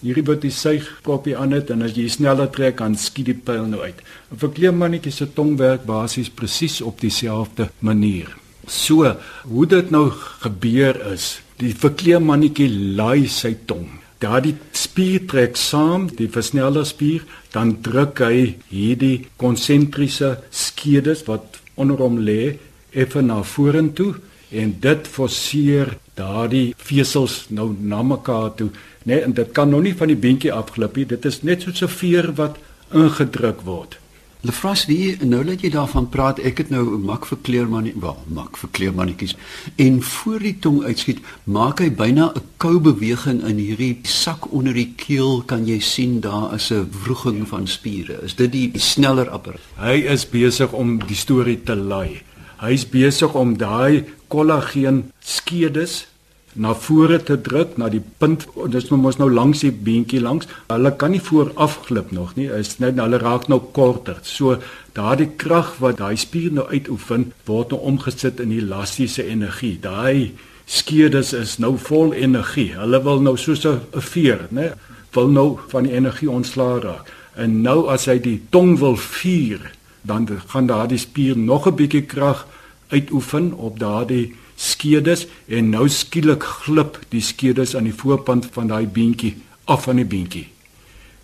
Hierdie 0.00 0.24
wat 0.24 0.40
die 0.40 0.52
suig 0.54 0.86
kopie 1.04 1.34
aan 1.36 1.52
het 1.52 1.68
en 1.74 1.84
as 1.84 1.92
jy 1.92 2.06
sneller 2.08 2.48
trek 2.48 2.78
kan 2.78 2.94
skiet 2.96 3.26
die 3.26 3.36
pyl 3.36 3.66
nou 3.68 3.82
uit. 3.84 4.00
'n 4.32 4.38
Verkleemmannetjie 4.40 5.12
se 5.12 5.26
tong 5.26 5.58
werk 5.58 5.84
basies 5.84 6.30
presies 6.30 6.80
op 6.80 7.00
dieselfde 7.00 7.68
manier. 7.80 8.32
So, 8.66 9.16
hoe 9.44 9.66
dit 9.66 9.90
nou 9.90 10.10
gebeur 10.40 10.96
is, 11.12 11.42
die 11.60 11.74
verkleemmannetjie 11.76 12.68
laai 12.96 13.28
sy 13.28 13.54
tong. 13.68 13.86
Daardie 14.20 14.56
spier 14.76 15.24
trek 15.28 15.56
saam, 15.56 16.08
die 16.16 16.28
versneller 16.28 16.84
spier, 16.88 17.24
dan 17.52 17.78
druk 17.84 18.20
hy 18.24 18.56
hierdie 18.68 19.26
konsentriese 19.40 20.38
skedes 20.50 21.24
wat 21.28 21.60
onder 21.80 22.00
hom 22.04 22.18
lê 22.20 22.58
effe 22.92 23.22
na 23.24 23.40
vorentoe 23.46 24.14
en 24.50 24.74
dit 24.82 25.08
forceer 25.08 25.94
daardie 26.18 26.74
vesels 26.76 27.46
nou 27.54 27.70
na 27.80 28.02
mekaar 28.04 28.50
toe 28.58 28.70
Nee, 29.02 29.20
en 29.20 29.32
dit 29.32 29.52
kan 29.52 29.68
nog 29.68 29.82
nie 29.82 29.94
van 29.96 30.10
die 30.12 30.18
beentjie 30.20 30.52
afglip 30.52 30.96
nie. 30.96 31.06
Dit 31.08 31.24
is 31.24 31.40
net 31.42 31.62
soos 31.62 31.82
'n 31.82 31.88
veer 31.88 32.32
wat 32.36 32.58
ingedruk 32.92 33.60
word. 33.64 33.98
Lefras, 34.40 34.86
wie 34.88 35.18
nou 35.20 35.42
dat 35.44 35.60
jy 35.60 35.68
daarvan 35.74 36.06
praat, 36.08 36.38
ek 36.40 36.62
het 36.62 36.70
nou 36.72 36.96
mak 36.96 37.26
vir 37.28 37.36
kleermanie, 37.44 37.92
wel, 38.00 38.16
mak 38.32 38.56
vir 38.56 38.70
kleermannetjies. 38.72 39.34
En 39.76 39.98
voor 40.00 40.40
die 40.40 40.54
tong 40.64 40.78
uitskiet, 40.86 41.20
maak 41.44 41.82
hy 41.84 41.90
byna 41.92 42.32
'n 42.32 42.40
koubeweging 42.56 43.44
in 43.44 43.58
hierdie 43.60 43.98
sak 44.02 44.48
onder 44.52 44.72
die 44.72 44.94
keel, 44.96 45.42
kan 45.42 45.66
jy 45.66 45.78
sien 45.80 46.20
daar 46.20 46.54
is 46.54 46.70
'n 46.72 46.88
wroging 47.04 47.48
van 47.48 47.66
spiere. 47.66 48.22
Is 48.24 48.34
dit 48.34 48.52
die 48.52 48.70
sneller 48.74 49.28
apparaat? 49.28 49.60
Hy 49.76 50.08
is 50.08 50.24
besig 50.24 50.72
om 50.72 50.98
die 51.06 51.16
storie 51.16 51.62
te 51.62 51.76
lei. 51.76 52.22
Hy's 52.60 52.88
besig 52.88 53.34
om 53.34 53.56
daai 53.56 54.04
kollageen 54.28 55.12
skedes 55.20 56.06
na 56.54 56.74
vore 56.74 57.20
te 57.22 57.36
druk 57.38 57.76
na 57.78 57.88
die 57.92 58.02
punt 58.02 58.46
dis 58.72 58.88
nou 58.90 58.98
mos 58.98 59.20
nou 59.20 59.28
langs 59.30 59.62
die 59.62 59.70
beentjie 59.70 60.20
langs. 60.20 60.48
Hulle 60.70 60.92
kan 60.98 61.14
nie 61.14 61.22
voor 61.22 61.52
afglip 61.54 62.10
nog 62.10 62.34
nie. 62.36 62.48
Is 62.50 62.78
net 62.82 62.98
hulle 62.98 63.20
raak 63.22 63.46
nou 63.48 63.60
korter. 63.72 64.18
So 64.22 64.58
daardie 64.96 65.30
krag 65.38 65.76
wat 65.78 66.00
daai 66.02 66.16
spier 66.18 66.50
nou 66.52 66.66
uitoefen 66.66 67.30
word 67.46 67.74
nou 67.74 67.80
omgesit 67.92 68.40
in 68.42 68.54
elastiese 68.56 69.26
energie. 69.26 69.78
Daai 69.78 70.34
skeerdes 70.66 71.32
is 71.38 71.58
nou 71.62 71.76
vol 71.78 72.14
energie. 72.14 72.72
Hulle 72.74 73.02
wil 73.02 73.22
nou 73.22 73.36
soos 73.36 73.64
'n 73.66 73.80
veer 73.94 74.48
nê 74.50 74.72
wil 75.12 75.28
nou 75.28 75.58
van 75.68 75.84
die 75.84 75.94
energie 75.94 76.30
ontslaa 76.30 76.78
raak. 76.78 77.06
En 77.36 77.62
nou 77.62 77.88
as 77.88 78.06
hy 78.06 78.18
die 78.18 78.42
tong 78.50 78.78
wil 78.78 78.96
vier 78.96 79.70
dan 80.02 80.28
gaan 80.46 80.66
daardie 80.66 80.98
spier 80.98 81.38
nog 81.38 81.66
'n 81.66 81.74
bietjie 81.74 82.06
krag 82.06 82.46
uitoefen 82.88 83.52
op 83.54 83.78
daardie 83.78 84.34
skedes 84.60 85.26
en 85.48 85.70
nou 85.72 85.86
skielik 85.88 86.44
glip 86.64 86.98
die 87.14 87.24
skedes 87.24 87.74
aan 87.78 87.88
die 87.88 87.96
voorpunt 87.96 88.50
van 88.54 88.68
daai 88.68 88.86
beentjie 88.86 89.34
af 89.64 89.86
van 89.88 90.00
die 90.00 90.08
beentjie. 90.08 90.48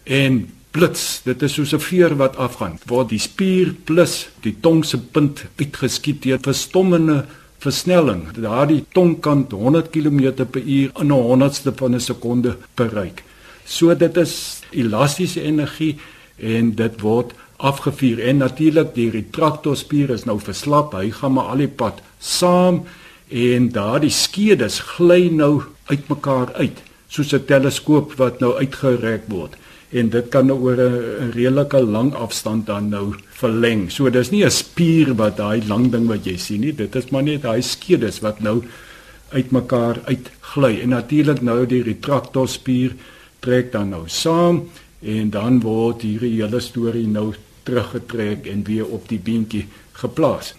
En 0.05 0.47
blits, 0.77 1.23
dit 1.25 1.43
is 1.43 1.55
soos 1.57 1.73
'n 1.75 1.81
veer 1.81 2.17
wat 2.17 2.37
afgaan. 2.37 2.79
Word 2.87 3.09
die 3.09 3.19
spier 3.19 3.75
plus 3.85 4.29
die 4.43 4.57
tong 4.61 4.85
se 4.85 4.99
punt 4.99 5.45
uitgeskiet 5.59 6.21
teen 6.21 6.41
verstommende 6.41 7.25
versnelling. 7.59 8.33
Daardie 8.33 8.85
tong 8.93 9.21
kan 9.21 9.47
100 9.51 9.91
km/h 9.91 10.57
in 11.01 11.09
'n 11.09 11.11
honderdste 11.11 11.73
van 11.77 11.95
'n 11.95 12.01
sekonde 12.01 12.57
bereik. 12.75 13.23
So 13.65 13.95
dit 13.95 14.17
is 14.17 14.61
elastiese 14.71 15.43
energie 15.43 15.99
en 16.37 16.75
dit 16.75 17.01
word 17.01 17.33
afgevuur 17.57 18.21
en 18.21 18.37
natuurlik 18.37 18.95
die 18.95 19.11
retractorspier 19.11 20.11
is 20.11 20.25
nou 20.25 20.39
verslap. 20.41 20.93
Hy 20.93 21.11
gaan 21.11 21.33
maar 21.33 21.45
al 21.45 21.57
die 21.57 21.69
pad 21.69 22.03
saam 22.19 22.85
en 23.29 23.69
daardie 23.69 24.11
skedes 24.11 24.81
gly 24.97 25.29
nou 25.31 25.63
uitmekaar 25.91 26.53
uit 26.55 26.83
soos 27.09 27.33
'n 27.35 27.45
teleskoop 27.45 28.15
wat 28.17 28.41
nou 28.41 28.55
uitgerek 28.55 29.27
word 29.29 29.57
en 29.91 30.09
dit 30.11 30.29
kan 30.29 30.47
nou 30.47 30.59
oor 30.61 30.81
'n 30.81 31.31
redelike 31.35 31.81
lang 31.81 32.15
afstand 32.15 32.67
dan 32.67 32.89
nou 32.89 33.15
verleng. 33.29 33.91
So 33.91 34.11
dis 34.11 34.31
nie 34.31 34.45
'n 34.45 34.51
spier 34.51 35.15
wat 35.15 35.37
daai 35.37 35.63
lang 35.67 35.91
ding 35.91 36.07
wat 36.07 36.25
jy 36.25 36.37
sien 36.37 36.61
nie, 36.61 36.73
dit 36.73 36.97
is 36.97 37.11
maar 37.11 37.23
net 37.23 37.43
daai 37.43 37.63
skedes 37.63 38.21
wat 38.21 38.41
nou 38.41 38.63
uitmekaar 39.31 40.01
uitgly. 40.05 40.81
En 40.83 40.89
natuurlik 40.89 41.43
nou 41.43 41.67
die 41.67 41.83
retractorspier 41.83 42.93
trek 43.41 43.73
dan 43.73 43.89
nou 43.89 44.05
saam 44.07 44.69
en 45.03 45.31
dan 45.31 45.61
word 45.61 46.03
hierdie 46.03 46.43
hele 46.43 46.61
storie 46.61 47.07
nou 47.07 47.35
teruggetrek 47.63 48.47
en 48.47 48.65
weer 48.65 48.87
op 48.87 49.09
die 49.09 49.19
beentjie 49.19 49.67
geplaas. 49.93 50.55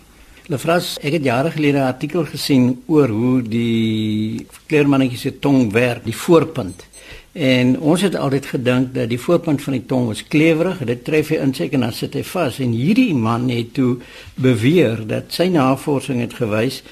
Lefras, 0.48 0.94
ek 1.04 1.18
het 1.18 1.26
jare 1.28 1.50
gelede 1.52 1.78
'n 1.78 1.92
artikel 1.92 2.24
gesien 2.26 2.84
oor 2.88 3.10
hoe 3.10 3.42
die 3.42 4.46
kleermannetjie 4.66 5.18
se 5.18 5.40
tong 5.40 5.72
werk, 5.72 6.06
die 6.06 6.16
voorpunt. 6.16 6.86
En 7.34 7.80
ons 7.80 8.02
het 8.02 8.16
altyd 8.16 8.46
gedink 8.46 8.94
dat 8.94 9.10
die 9.10 9.20
voorpunt 9.20 9.62
van 9.62 9.74
die 9.74 9.86
tong 9.86 10.08
was 10.08 10.24
klewerig, 10.28 10.78
dit 10.86 11.04
tref 11.04 11.28
hy 11.30 11.36
in 11.36 11.54
seker 11.54 11.74
en 11.74 11.80
dan 11.80 11.94
sit 11.94 12.14
hy 12.14 12.24
vas. 12.24 12.60
En 12.60 12.72
hierdie 12.72 13.14
man 13.14 13.50
het 13.50 13.74
toe 13.74 13.98
beweer 14.36 15.08
dat 15.08 15.24
sy 15.28 15.48
navorsing 15.48 16.20
het 16.20 16.34
gewys 16.34 16.84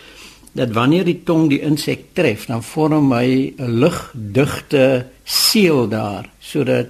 dat 0.52 0.72
wanneer 0.72 1.04
die 1.04 1.24
tong 1.24 1.50
die 1.50 1.62
insek 1.62 2.00
tref, 2.14 2.46
dan 2.46 2.64
vorm 2.64 3.12
hy 3.12 3.54
'n 3.58 3.80
lugdigte 3.80 5.06
seël 5.24 5.88
daar 5.88 6.30
sodat 6.40 6.88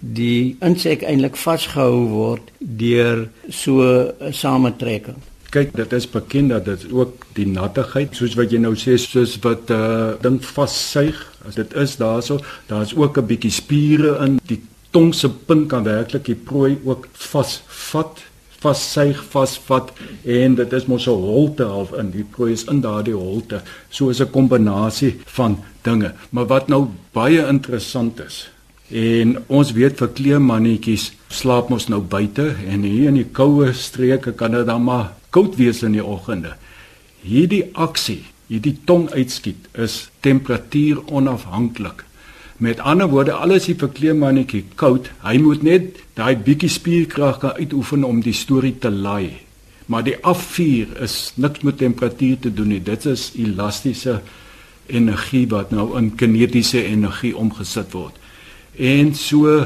die 0.00 0.56
insek 0.60 1.02
eintlik 1.02 1.36
vasgehou 1.36 2.08
word 2.08 2.50
deur 2.58 3.28
so 3.48 3.82
'n 4.20 4.32
samentrekking. 4.32 5.16
Kyk, 5.56 5.70
dit 5.72 5.92
is 5.96 6.04
bekend 6.12 6.52
dat 6.52 6.66
dit 6.68 6.82
ook 6.92 7.22
die 7.32 7.46
nattigheid, 7.48 8.12
soos 8.12 8.34
wat 8.36 8.50
jy 8.52 8.58
nou 8.60 8.74
sê, 8.76 8.98
soos 9.00 9.38
wat 9.40 9.70
uh, 9.72 10.12
ding 10.20 10.36
vassuig, 10.44 11.16
as 11.48 11.56
dit 11.56 11.76
is 11.80 11.94
daarso, 11.96 12.36
daar's 12.68 12.92
ook 12.92 13.16
'n 13.16 13.26
bietjie 13.30 13.50
spiere 13.50 14.18
in. 14.24 14.36
Die 14.52 14.60
tong 14.92 15.14
se 15.14 15.30
punt 15.30 15.70
kan 15.72 15.84
werklik 15.84 16.26
die 16.28 16.36
prooi 16.36 16.76
ook 16.84 17.08
vasvat 17.12 18.20
vassuig 18.60 19.22
vasvat 19.30 19.92
en 20.24 20.54
dit 20.54 20.72
is 20.72 20.86
mos 20.86 21.06
'n 21.06 21.10
holte 21.10 21.64
half 21.64 21.92
in. 21.92 22.10
Die 22.10 22.24
prooi 22.24 22.52
is 22.52 22.64
in 22.64 22.80
daardie 22.80 23.14
holte. 23.14 23.62
So 23.88 24.08
is 24.08 24.20
'n 24.20 24.30
kombinasie 24.30 25.16
van 25.24 25.58
dinge. 25.82 26.12
Maar 26.30 26.46
wat 26.46 26.68
nou 26.68 26.86
baie 27.12 27.46
interessant 27.46 28.20
is 28.20 28.50
en 28.90 29.36
ons 29.46 29.72
weet 29.72 29.98
vir 29.98 30.08
kleemannetjies 30.14 31.12
slaap 31.34 31.68
mos 31.68 31.88
nou 31.88 32.00
buite 32.00 32.54
en 32.70 32.84
hier 32.86 33.08
in 33.10 33.18
die 33.18 33.30
koue 33.34 33.72
streke 33.74 34.32
kan 34.38 34.54
dit 34.54 34.66
dan 34.66 34.84
maar 34.86 35.15
koud 35.30 35.56
wees 35.56 35.82
in 35.82 35.92
die 35.92 36.04
oggende 36.04 36.56
hierdie 37.22 37.64
aksie 37.72 38.22
hierdie 38.48 38.76
tong 38.84 39.08
uitskiet 39.12 39.70
is 39.86 40.08
temperatuur 40.20 41.02
onafhanklik 41.06 42.06
Met 42.56 42.80
ander 42.80 43.08
woorde, 43.08 43.32
alles 43.36 43.66
hier 43.68 43.76
vir 43.76 43.90
kleemannetjie 43.92 44.62
koud. 44.80 45.10
Hy 45.20 45.36
moet 45.44 45.64
net 45.66 45.98
daai 46.16 46.38
bietjie 46.40 46.70
spierkrag 46.72 47.42
kan 47.42 47.58
uitoefen 47.60 48.04
om 48.08 48.22
die 48.24 48.32
storie 48.32 48.72
te 48.80 48.88
laai. 48.90 49.42
Maar 49.92 50.06
die 50.06 50.16
afvuur 50.24 50.94
is 51.04 51.34
niks 51.36 51.66
met 51.68 51.76
temperatuur 51.82 52.38
te 52.46 52.52
doen 52.54 52.72
nie. 52.72 52.80
Dit 52.80 53.04
is 53.06 53.28
elastiese 53.36 54.22
energie 54.88 55.44
wat 55.52 55.74
nou 55.74 55.90
in 56.00 56.14
kinetiese 56.16 56.80
energie 56.80 57.34
omgesit 57.36 57.92
word. 57.92 58.16
En 58.80 59.12
so 59.14 59.58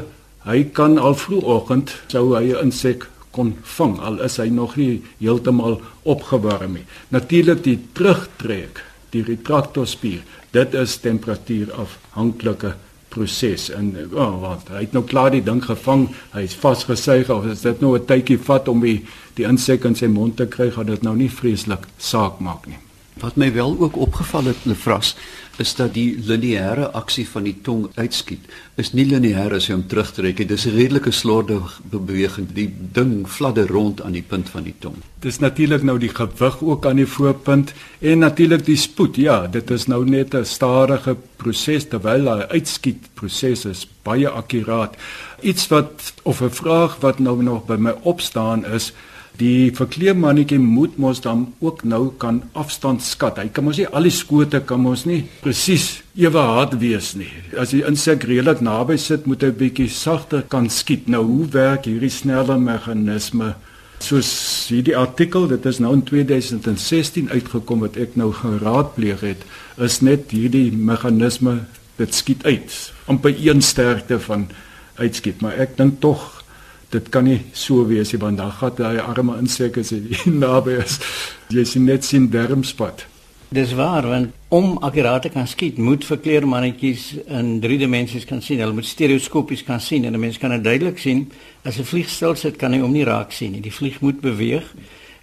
hy 0.48 0.64
kan 0.74 0.98
al 0.98 1.14
vroegoggend 1.14 1.94
sou 2.10 2.34
hy 2.34 2.50
'n 2.50 2.70
insek 2.70 3.06
kon 3.40 3.54
vang 3.78 3.96
al 4.04 4.20
is 4.26 4.36
hy 4.36 4.50
nog 4.52 4.76
nie 4.76 5.00
heeltemal 5.22 5.80
opgewarm 6.04 6.76
nie. 6.76 6.84
Natuurlik 7.08 7.64
die 7.64 7.78
terugtrek, 7.96 8.84
die 9.14 9.24
retraktorspier 9.24 10.20
dit 10.54 10.74
is 10.78 10.98
temperatuur 11.02 11.72
afhanklike 11.78 12.74
proses 13.10 13.68
en 13.74 13.90
oh, 14.12 14.36
wat 14.42 14.70
hy 14.70 14.84
het 14.84 14.94
nou 14.94 15.02
klaar 15.06 15.32
die 15.34 15.42
ding 15.46 15.62
gevang 15.64 16.06
hy 16.34 16.44
is 16.46 16.54
vasgesuig 16.58 17.30
of 17.34 17.48
is 17.50 17.64
dit 17.66 17.82
nou 17.82 17.96
'n 17.98 18.06
tydjie 18.06 18.38
vat 18.38 18.68
om 18.68 18.84
die 18.86 19.00
die 19.34 19.46
insek 19.46 19.84
in 19.84 19.98
sy 19.98 20.06
mond 20.06 20.36
te 20.36 20.46
kry 20.46 20.70
gaan 20.70 20.86
dit 20.86 21.02
nou 21.02 21.16
nie 21.16 21.30
vreeslik 21.30 21.86
saak 21.98 22.38
maak 22.40 22.66
nie 22.66 22.78
Wat 23.20 23.36
my 23.36 23.52
wel 23.52 23.76
ook 23.78 23.96
opgeval 23.96 24.44
het, 24.44 24.64
Lefras, 24.64 25.16
is 25.60 25.74
dat 25.76 25.92
die 25.94 26.16
lineêre 26.24 26.88
aksie 26.96 27.26
van 27.28 27.44
die 27.44 27.56
tong 27.66 27.88
uitskiet 27.98 28.46
is 28.80 28.94
nie 28.96 29.04
lineêr 29.04 29.52
as 29.52 29.66
jy 29.68 29.74
hom 29.76 29.84
terugtrek 29.90 30.38
nie. 30.40 30.46
Dis 30.48 30.66
'n 30.66 30.76
redelike 30.76 31.12
slordige 31.12 31.82
beweging. 31.90 32.48
Die 32.54 32.70
ding 32.92 33.28
fladder 33.28 33.68
rond 33.68 34.00
aan 34.02 34.12
die 34.12 34.22
punt 34.22 34.48
van 34.48 34.64
die 34.64 34.74
tong. 34.78 34.96
Dis 35.20 35.38
natuurlik 35.38 35.82
nou 35.82 35.98
die 35.98 36.08
gewig 36.08 36.62
ook 36.62 36.86
aan 36.86 36.96
die 36.96 37.06
voorpunt 37.06 37.72
en 38.00 38.18
natuurlik 38.18 38.64
die 38.64 38.76
spoed. 38.76 39.16
Ja, 39.16 39.46
dit 39.46 39.70
is 39.70 39.86
nou 39.86 40.04
net 40.04 40.34
'n 40.34 40.44
stadige 40.44 41.16
proses 41.36 41.88
terwyl 41.88 42.28
hy 42.28 42.40
uitskiet. 42.48 43.08
Proses 43.14 43.64
is 43.64 43.88
baie 44.02 44.28
akkuraat. 44.28 44.96
Iets 45.42 45.68
wat 45.68 46.14
of 46.22 46.40
'n 46.40 46.50
vraag 46.50 47.00
wat 47.00 47.18
nou 47.18 47.42
nog 47.42 47.66
by 47.66 47.76
my 47.76 47.94
opstaan 48.02 48.64
is 48.64 48.92
Die 49.40 49.70
verkleemannetjie 49.72 50.58
moet 50.60 50.98
mos 51.00 51.22
dan 51.24 51.46
ook 51.64 51.80
nou 51.88 52.10
kan 52.20 52.42
afstand 52.52 53.00
skat. 53.02 53.38
Hy 53.40 53.48
kan 53.48 53.64
mos 53.64 53.80
nie 53.80 53.88
al 53.88 54.04
die 54.04 54.12
skote 54.12 54.60
kan 54.68 54.82
mos 54.84 55.06
nie 55.08 55.22
presies 55.40 56.02
ewe 56.18 56.42
hard 56.44 56.76
wees 56.82 57.14
nie. 57.16 57.30
As 57.56 57.72
die 57.72 57.80
insek 57.88 58.26
redelik 58.28 58.60
naby 58.60 58.98
sit, 59.00 59.24
moet 59.24 59.46
hy 59.46 59.50
bietjie 59.56 59.88
sagter 59.88 60.44
kan 60.52 60.68
skiet. 60.68 61.08
Nou 61.08 61.24
hoe 61.24 61.48
werk 61.56 61.88
hierdie 61.88 62.12
snelle 62.12 62.58
meganisme? 62.60 63.54
Soos 64.00 64.28
hierdie 64.72 64.96
artikel, 64.96 65.48
dit 65.48 65.66
is 65.68 65.80
nou 65.80 65.92
in 65.96 66.04
2016 66.08 67.32
uitgekom 67.32 67.84
wat 67.84 67.98
ek 68.00 68.16
nou 68.20 68.30
geraadpleeg 68.36 69.24
het, 69.24 69.44
is 69.76 70.00
net 70.04 70.32
hierdie 70.32 70.70
meganisme 70.72 71.62
dit 72.00 72.16
skiet 72.16 72.44
uit 72.48 72.76
amper 73.10 73.34
een 73.36 73.60
sterkte 73.62 74.20
van 74.20 74.46
uitskiet, 75.00 75.40
maar 75.42 75.58
ek 75.60 75.76
dink 75.78 75.98
tog 76.04 76.39
dit 76.90 77.08
kan 77.08 77.24
nie 77.24 77.40
so 77.52 77.86
wees 77.86 78.12
nie 78.12 78.20
want 78.20 78.38
dan 78.38 78.52
gaan 78.52 78.74
daai 78.76 78.98
arme 78.98 79.38
insekte 79.38 79.82
jy 79.82 80.30
naby 80.44 80.80
is. 80.82 81.00
Jy 81.48 81.64
sien 81.64 81.84
net 81.84 82.04
sien 82.04 82.30
dermspot 82.30 83.06
Dis 83.50 83.72
waar 83.74 84.06
want 84.06 84.30
om 84.48 84.76
akkuraat 84.78 85.22
te 85.22 85.28
kan 85.28 85.46
skiet 85.50 85.78
moet 85.78 86.04
verkleermannetjies 86.06 87.06
in 87.26 87.56
3 87.60 87.78
dimensies 87.78 88.24
kan 88.24 88.38
sien. 88.42 88.60
Hulle 88.62 88.76
moet 88.76 88.86
stereoskopies 88.86 89.64
kan 89.66 89.80
sien 89.80 90.04
en 90.04 90.14
'n 90.14 90.20
mens 90.20 90.38
kan 90.38 90.50
dit 90.50 90.64
duidelik 90.64 90.98
sien. 90.98 91.32
As 91.64 91.78
'n 91.78 91.84
vlieg 91.84 92.08
stil 92.08 92.36
sit 92.36 92.56
kan 92.56 92.72
hy 92.72 92.78
hom 92.78 92.92
nie 92.92 93.04
raak 93.04 93.32
sien 93.32 93.52
nie. 93.52 93.60
Die 93.60 93.72
vlieg 93.72 94.00
moet 94.00 94.20
beweeg 94.20 94.74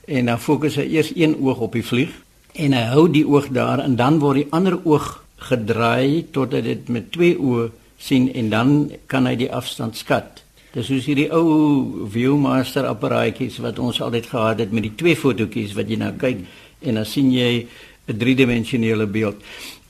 en 0.06 0.26
dan 0.26 0.40
fokus 0.40 0.76
hy 0.76 0.82
eers 0.82 1.12
een 1.16 1.38
oog 1.40 1.60
op 1.60 1.74
die 1.74 1.86
vlieg 1.86 2.10
en 2.54 2.74
hy 2.74 2.84
hou 2.84 3.10
die 3.12 3.28
oog 3.28 3.48
daar 3.48 3.80
en 3.80 3.96
dan 3.96 4.20
word 4.20 4.36
die 4.36 4.48
ander 4.50 4.86
oog 4.86 5.24
gedraai 5.36 6.26
totdat 6.32 6.64
dit 6.64 6.90
met 6.90 7.12
twee 7.12 7.38
oë 7.40 7.70
sien 7.98 8.34
en 8.34 8.50
dan 8.50 8.92
kan 9.06 9.26
hy 9.26 9.36
die 9.36 9.52
afstand 9.52 9.98
skat 9.98 10.44
Dis 10.74 10.90
soos 10.90 11.06
hierdie 11.08 11.30
ou 11.34 12.08
Viewmaster 12.12 12.86
apparaatjies 12.90 13.60
wat 13.64 13.80
ons 13.80 14.02
altyd 14.02 14.26
gehad 14.26 14.60
het 14.60 14.72
met 14.76 14.84
die 14.84 14.96
twee 15.00 15.16
fotootjies 15.16 15.76
wat 15.78 15.90
jy 15.90 15.98
nou 16.02 16.12
kyk 16.20 16.44
en 16.82 17.00
dan 17.00 17.06
sien 17.06 17.32
jy 17.32 17.68
'n 18.08 18.18
driedimensionele 18.18 19.08
beeld. 19.08 19.36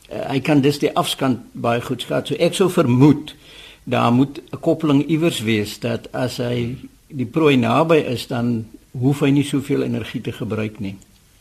Uh, 0.09 0.29
hy 0.31 0.39
kan 0.39 0.61
dus 0.61 0.79
die 0.79 0.93
afstand 0.95 1.39
baie 1.53 1.81
goed 1.81 2.01
skat. 2.01 2.27
So 2.27 2.35
ek 2.39 2.53
sou 2.53 2.69
vermoed 2.69 3.35
daar 3.83 4.11
moet 4.11 4.41
'n 4.51 4.59
koppeling 4.59 5.07
iewers 5.07 5.41
wees 5.41 5.79
dat 5.79 6.07
as 6.13 6.37
hy 6.37 6.75
die 7.07 7.25
prooi 7.25 7.55
naby 7.57 7.97
is 7.97 8.27
dan 8.27 8.65
hoef 8.91 9.19
hy 9.19 9.29
nie 9.29 9.43
soveel 9.43 9.83
energie 9.83 10.21
te 10.21 10.31
gebruik 10.31 10.79
nie. 10.79 10.95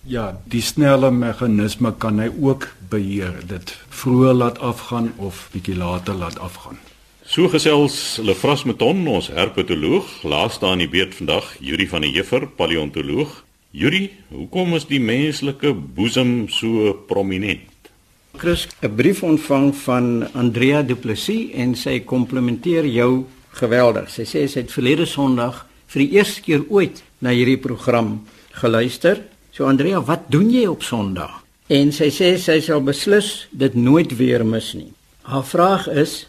Ja, 0.07 0.39
die 0.45 0.63
snelle 0.63 1.11
meganisme 1.11 1.95
kan 1.99 2.19
hy 2.19 2.29
ook 2.41 2.69
beheer. 2.89 3.35
Dit 3.47 3.75
vroeg 3.89 4.33
laat 4.33 4.59
afgaan 4.59 5.13
of 5.17 5.49
bietjie 5.53 5.77
later 5.77 6.15
laat 6.15 6.39
afgaan. 6.39 6.79
So 7.27 7.49
gesels 7.51 8.21
Lefras 8.23 8.63
Meton, 8.63 9.01
ons 9.11 9.27
herpetoloog, 9.35 10.07
laaste 10.23 10.69
aan 10.69 10.79
die 10.79 10.87
beurt 10.87 11.17
vandag, 11.19 11.49
Yuri 11.59 11.89
van 11.91 12.05
der 12.07 12.13
Heever, 12.15 12.45
paleontoloog. 12.47 13.33
Yuri, 13.75 14.05
hoekom 14.31 14.77
is 14.79 14.87
die 14.87 15.01
menslike 15.03 15.73
boesem 15.75 16.47
so 16.55 16.93
prominent? 17.09 17.91
Chris, 18.39 18.69
'n 18.81 18.95
brief 18.95 19.25
ontvang 19.27 19.75
van 19.75 20.29
Andrea 20.35 20.83
Du 20.83 20.95
Plessis 20.95 21.51
en 21.55 21.75
sy 21.75 22.01
komplimenteer 22.01 22.87
jou 22.87 23.27
geweldig. 23.51 24.09
Sy 24.11 24.23
sê 24.23 24.47
sy 24.47 24.61
het 24.61 24.73
verlede 24.73 25.07
Sondag 25.07 25.67
vir 25.89 26.03
die 26.03 26.13
eerste 26.13 26.41
keer 26.43 26.63
ooit 26.69 27.03
na 27.19 27.31
hierdie 27.31 27.59
program 27.59 28.23
geluister. 28.53 29.23
So 29.51 29.65
Andrea, 29.65 30.01
wat 30.01 30.31
doen 30.31 30.51
jy 30.51 30.67
op 30.67 30.83
Sondag? 30.83 31.43
En 31.67 31.93
sy 31.93 32.09
sê 32.11 32.39
sy 32.39 32.61
sal 32.61 32.81
beslis 32.81 33.49
dit 33.51 33.75
nooit 33.75 34.17
weer 34.17 34.45
mis 34.45 34.75
nie. 34.75 34.93
Haar 35.23 35.45
vraag 35.45 35.89
is 35.89 36.27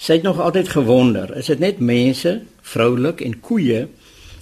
Sy 0.00 0.16
het 0.16 0.22
nog 0.24 0.38
altyd 0.40 0.68
gewonder, 0.72 1.36
is 1.36 1.50
dit 1.52 1.58
net 1.60 1.80
mense, 1.84 2.38
vroulik 2.64 3.20
en 3.20 3.34
koeie 3.44 3.82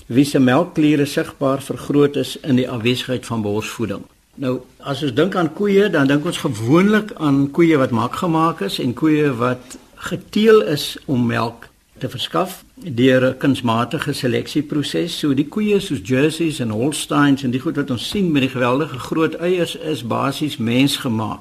wie 0.07 0.25
se 0.25 0.39
melkkliere 0.39 1.05
sigbaar 1.05 1.59
vergroot 1.63 2.15
is 2.17 2.37
in 2.47 2.61
die 2.61 2.69
afwesigheid 2.71 3.27
van 3.27 3.43
borsvoeding? 3.43 4.05
Nou, 4.39 4.61
as 4.79 5.03
ons 5.03 5.17
dink 5.19 5.35
aan 5.35 5.51
koeie, 5.53 5.89
dan 5.91 6.07
dink 6.07 6.29
ons 6.31 6.39
gewoonlik 6.45 7.11
aan 7.19 7.49
koeie 7.51 7.77
wat 7.81 7.91
mak 7.91 8.21
gemaak 8.21 8.63
is 8.69 8.79
en 8.79 8.95
koeie 8.95 9.33
wat 9.41 9.75
geteel 10.07 10.63
is 10.63 10.93
om 11.11 11.27
melk 11.27 11.67
te 11.99 12.07
verskaf 12.09 12.63
deur 12.77 13.27
'n 13.27 13.39
kunsmatige 13.39 14.13
seleksieproses. 14.13 15.19
So 15.19 15.35
die 15.35 15.49
koeie 15.49 15.81
soos 15.81 16.01
Jerseys 16.05 16.61
en 16.61 16.71
Holsteins 16.71 17.43
en 17.43 17.51
die 17.51 17.61
goed 17.61 17.77
wat 17.77 17.91
ons 17.91 18.09
sien 18.09 18.31
met 18.33 18.43
die 18.43 18.55
geweldige 18.55 18.99
groot 18.99 19.35
eiers 19.35 19.75
is 19.75 20.07
basies 20.07 20.57
mensgemaak. 20.57 21.41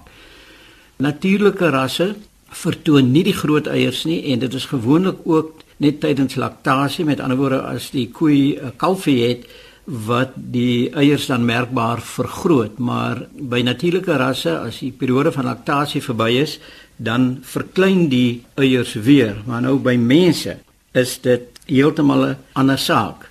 Natuurlike 0.98 1.70
rasse 1.70 2.16
vertoon 2.50 3.12
nie 3.12 3.24
die 3.24 3.36
groot 3.36 3.68
eiers 3.68 4.06
nie 4.06 4.24
en 4.32 4.40
dit 4.40 4.54
is 4.54 4.66
gewoonlik 4.66 5.18
ook 5.26 5.64
net 5.78 6.00
tydens 6.02 6.36
laktasie 6.36 7.06
met 7.06 7.20
ander 7.20 7.38
woorde 7.38 7.62
as 7.62 7.92
die 7.92 8.08
koe 8.12 8.58
'n 8.58 8.74
kalfie 8.78 9.22
het 9.28 9.48
wat 9.88 10.34
die 10.36 10.90
eiers 10.92 11.26
dan 11.28 11.46
merkbaar 11.46 12.02
vergroot. 12.02 12.78
Maar 12.78 13.24
by 13.32 13.62
natuurlike 13.64 14.18
rasse 14.20 14.58
as 14.60 14.80
die 14.80 14.92
periode 14.92 15.32
van 15.32 15.46
laktasie 15.46 16.02
verby 16.04 16.32
is 16.44 16.60
dan 16.98 17.38
verklein 17.42 18.10
die 18.10 18.44
eiers 18.56 18.94
weer. 18.94 19.38
Maar 19.46 19.62
nou 19.62 19.78
by 19.80 19.96
mense 19.96 20.58
is 20.92 21.20
dit 21.22 21.42
heeltemal 21.66 22.26
'n 22.26 22.38
ander 22.54 22.78
saak. 22.78 23.30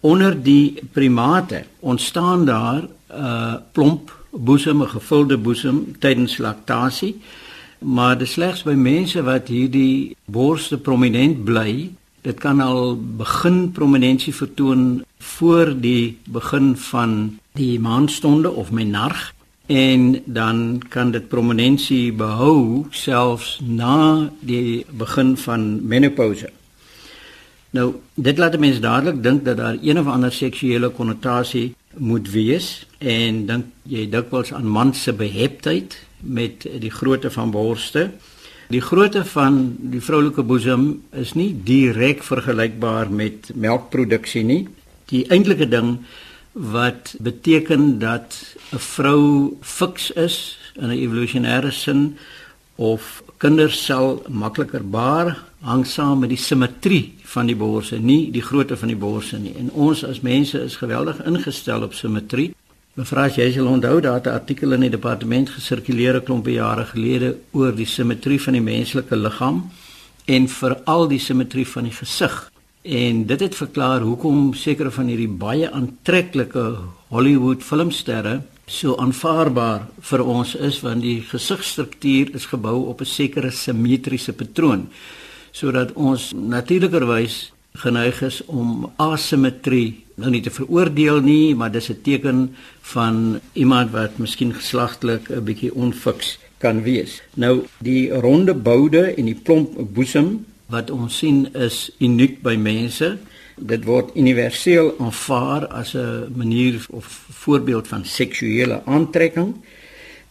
Onder 0.00 0.42
die 0.42 0.80
primate 0.92 1.64
ontstaan 1.80 2.44
daar 2.44 2.82
'n 2.82 2.88
uh, 3.10 3.54
plomp 3.72 4.12
boesem 4.30 4.82
'n 4.82 4.88
gevulde 4.88 5.38
boesem 5.38 5.96
tydens 5.98 6.38
laktasie 6.38 7.20
maar 7.84 8.18
dit 8.18 8.28
slegs 8.28 8.64
by 8.64 8.74
mense 8.78 9.22
wat 9.22 9.48
hierdie 9.52 10.16
borste 10.24 10.78
prominent 10.78 11.44
bly. 11.44 11.90
Dit 12.24 12.40
kan 12.40 12.60
al 12.64 12.96
begin 12.96 13.68
prominensie 13.76 14.34
vertoon 14.34 15.04
voor 15.18 15.74
die 15.76 16.16
begin 16.24 16.72
van 16.76 17.38
die 17.52 17.78
maanstonde 17.80 18.50
of 18.50 18.72
menarg. 18.72 19.32
En 19.66 20.22
dan 20.24 20.82
kan 20.88 21.10
dit 21.10 21.28
prominensie 21.28 22.12
behou 22.12 22.84
selfs 22.90 23.60
na 23.64 24.30
die 24.40 24.84
begin 24.90 25.36
van 25.36 25.86
menopouse. 25.86 26.50
Nou, 27.74 27.94
dit 28.14 28.38
laat 28.38 28.58
mense 28.58 28.80
dadelik 28.80 29.22
dink 29.22 29.44
dat 29.44 29.56
daar 29.56 29.76
een 29.82 29.98
of 29.98 30.06
ander 30.06 30.32
seksuele 30.32 30.88
konnotasie 30.88 31.74
moet 31.96 32.30
wees. 32.30 32.86
En 32.98 33.46
dink 33.46 33.72
jy 33.82 34.08
dikwels 34.10 34.52
aan 34.52 34.68
man 34.68 34.94
se 34.94 35.12
beheptheid 35.12 35.96
met 36.24 36.66
die 36.80 36.90
grootte 36.90 37.30
van 37.30 37.50
borste. 37.50 38.10
Die 38.68 38.80
grootte 38.80 39.24
van 39.24 39.76
die 39.92 40.00
vroulike 40.00 40.42
boesem 40.42 41.02
is 41.12 41.34
nie 41.34 41.52
direk 41.64 42.22
vergelykbaar 42.24 43.10
met 43.10 43.52
melkproduksie 43.54 44.44
nie. 44.44 44.62
Die 45.12 45.26
eintlike 45.28 45.68
ding 45.68 45.98
wat 46.52 47.14
beteken 47.20 47.98
dat 47.98 48.56
'n 48.72 48.78
vrou 48.78 49.56
fiks 49.60 50.10
is 50.10 50.58
in 50.74 50.88
'n 50.88 50.98
evolusionêre 50.98 51.72
sin 51.72 52.16
of 52.76 53.22
kinders 53.36 53.84
sal 53.84 54.22
makliker 54.28 54.82
baar 54.90 55.36
hang 55.64 55.86
saam 55.86 56.18
met 56.18 56.28
die 56.28 56.40
simmetrie 56.40 57.14
van 57.34 57.48
die 57.48 57.56
borse, 57.56 57.98
nie 57.98 58.30
die 58.34 58.42
grootte 58.44 58.76
van 58.76 58.90
die 58.92 58.98
borse 59.00 59.38
nie. 59.40 59.54
En 59.56 59.70
ons 59.70 60.04
as 60.04 60.20
mense 60.20 60.60
is 60.60 60.76
geweldig 60.76 61.22
ingestel 61.24 61.82
op 61.82 61.94
simmetrie. 61.96 62.52
Mevrou, 62.94 63.24
jy 63.26 63.48
sal 63.50 63.66
onthou 63.66 64.00
dat 64.00 64.26
'n 64.26 64.36
artikel 64.38 64.72
in 64.72 64.80
die 64.80 64.90
departement 64.90 65.50
gesirkuleer 65.50 66.14
'n 66.14 66.22
klompe 66.22 66.52
jare 66.52 66.84
gelede 66.84 67.36
oor 67.50 67.72
die 67.74 67.86
simmetrie 67.86 68.40
van 68.40 68.52
die 68.52 68.62
menslike 68.62 69.16
liggaam 69.16 69.70
en 70.26 70.48
veral 70.48 71.08
die 71.08 71.18
simmetrie 71.18 71.66
van 71.66 71.84
die 71.84 71.92
gesig. 71.92 72.50
En 72.82 73.26
dit 73.26 73.40
het 73.40 73.54
verklaar 73.54 74.00
hoekom 74.00 74.54
sekere 74.54 74.90
van 74.90 75.06
hierdie 75.06 75.28
baie 75.28 75.70
aantreklike 75.70 76.78
Hollywood 77.08 77.62
filmsterre 77.62 78.42
so 78.66 78.96
aanvaarbaar 78.96 79.88
vir 80.00 80.24
ons 80.24 80.54
is 80.54 80.80
want 80.80 81.02
die 81.02 81.20
gesigstruktuur 81.20 82.34
is 82.34 82.46
gebou 82.46 82.86
op 82.86 83.00
'n 83.00 83.04
sekere 83.04 83.50
simmetriese 83.50 84.32
patroon 84.32 84.88
sodat 85.50 85.92
ons 85.92 86.32
natuurlikerwys 86.32 87.53
geneig 87.78 88.22
is 88.22 88.44
om 88.46 88.92
asimetrie 88.96 90.04
nou 90.14 90.30
nie 90.30 90.42
te 90.42 90.50
veroordeel 90.54 91.20
nie 91.20 91.54
maar 91.58 91.72
dis 91.72 91.90
'n 91.90 92.02
teken 92.02 92.54
van 92.94 93.40
iemand 93.52 93.90
wat 93.90 94.18
miskien 94.18 94.54
geslagtelik 94.54 95.30
'n 95.30 95.44
bietjie 95.44 95.74
onfiks 95.74 96.38
kan 96.58 96.82
wees. 96.82 97.22
Nou 97.34 97.66
die 97.78 98.12
ronde 98.12 98.54
boude 98.54 99.14
en 99.14 99.24
die 99.24 99.40
plomp 99.42 99.76
boesem 99.94 100.46
wat 100.66 100.90
ons 100.90 101.18
sien 101.18 101.48
is 101.54 101.90
uniek 101.98 102.42
by 102.42 102.56
mense. 102.56 103.18
Dit 103.56 103.84
word 103.84 104.16
universeel 104.16 104.94
aanvaar 104.98 105.66
as 105.66 105.94
'n 105.94 106.32
manier 106.36 106.86
of 106.90 107.06
voorbeeld 107.30 107.88
van 107.88 108.04
seksuele 108.04 108.82
aantrekking. 108.84 109.54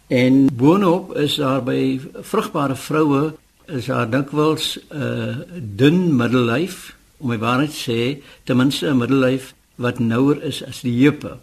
En 0.08 0.48
boonop 0.54 1.18
is 1.18 1.36
daar 1.36 1.64
by 1.64 2.00
vrugbare 2.22 2.76
vroue 2.76 3.34
is 3.66 3.86
daar 3.86 4.10
dikwels 4.10 4.80
'n 4.90 4.98
uh, 4.98 5.36
dun 5.62 6.16
middellyf, 6.16 6.96
om 7.18 7.28
my 7.28 7.38
waarheid 7.38 7.74
sê, 7.74 8.22
ten 8.44 8.58
minste 8.58 8.88
'n 8.88 8.98
middellyf 8.98 9.54
wat 9.76 10.00
nouer 10.00 10.44
is 10.44 10.64
as 10.66 10.82
die 10.82 11.04
heupe. 11.04 11.38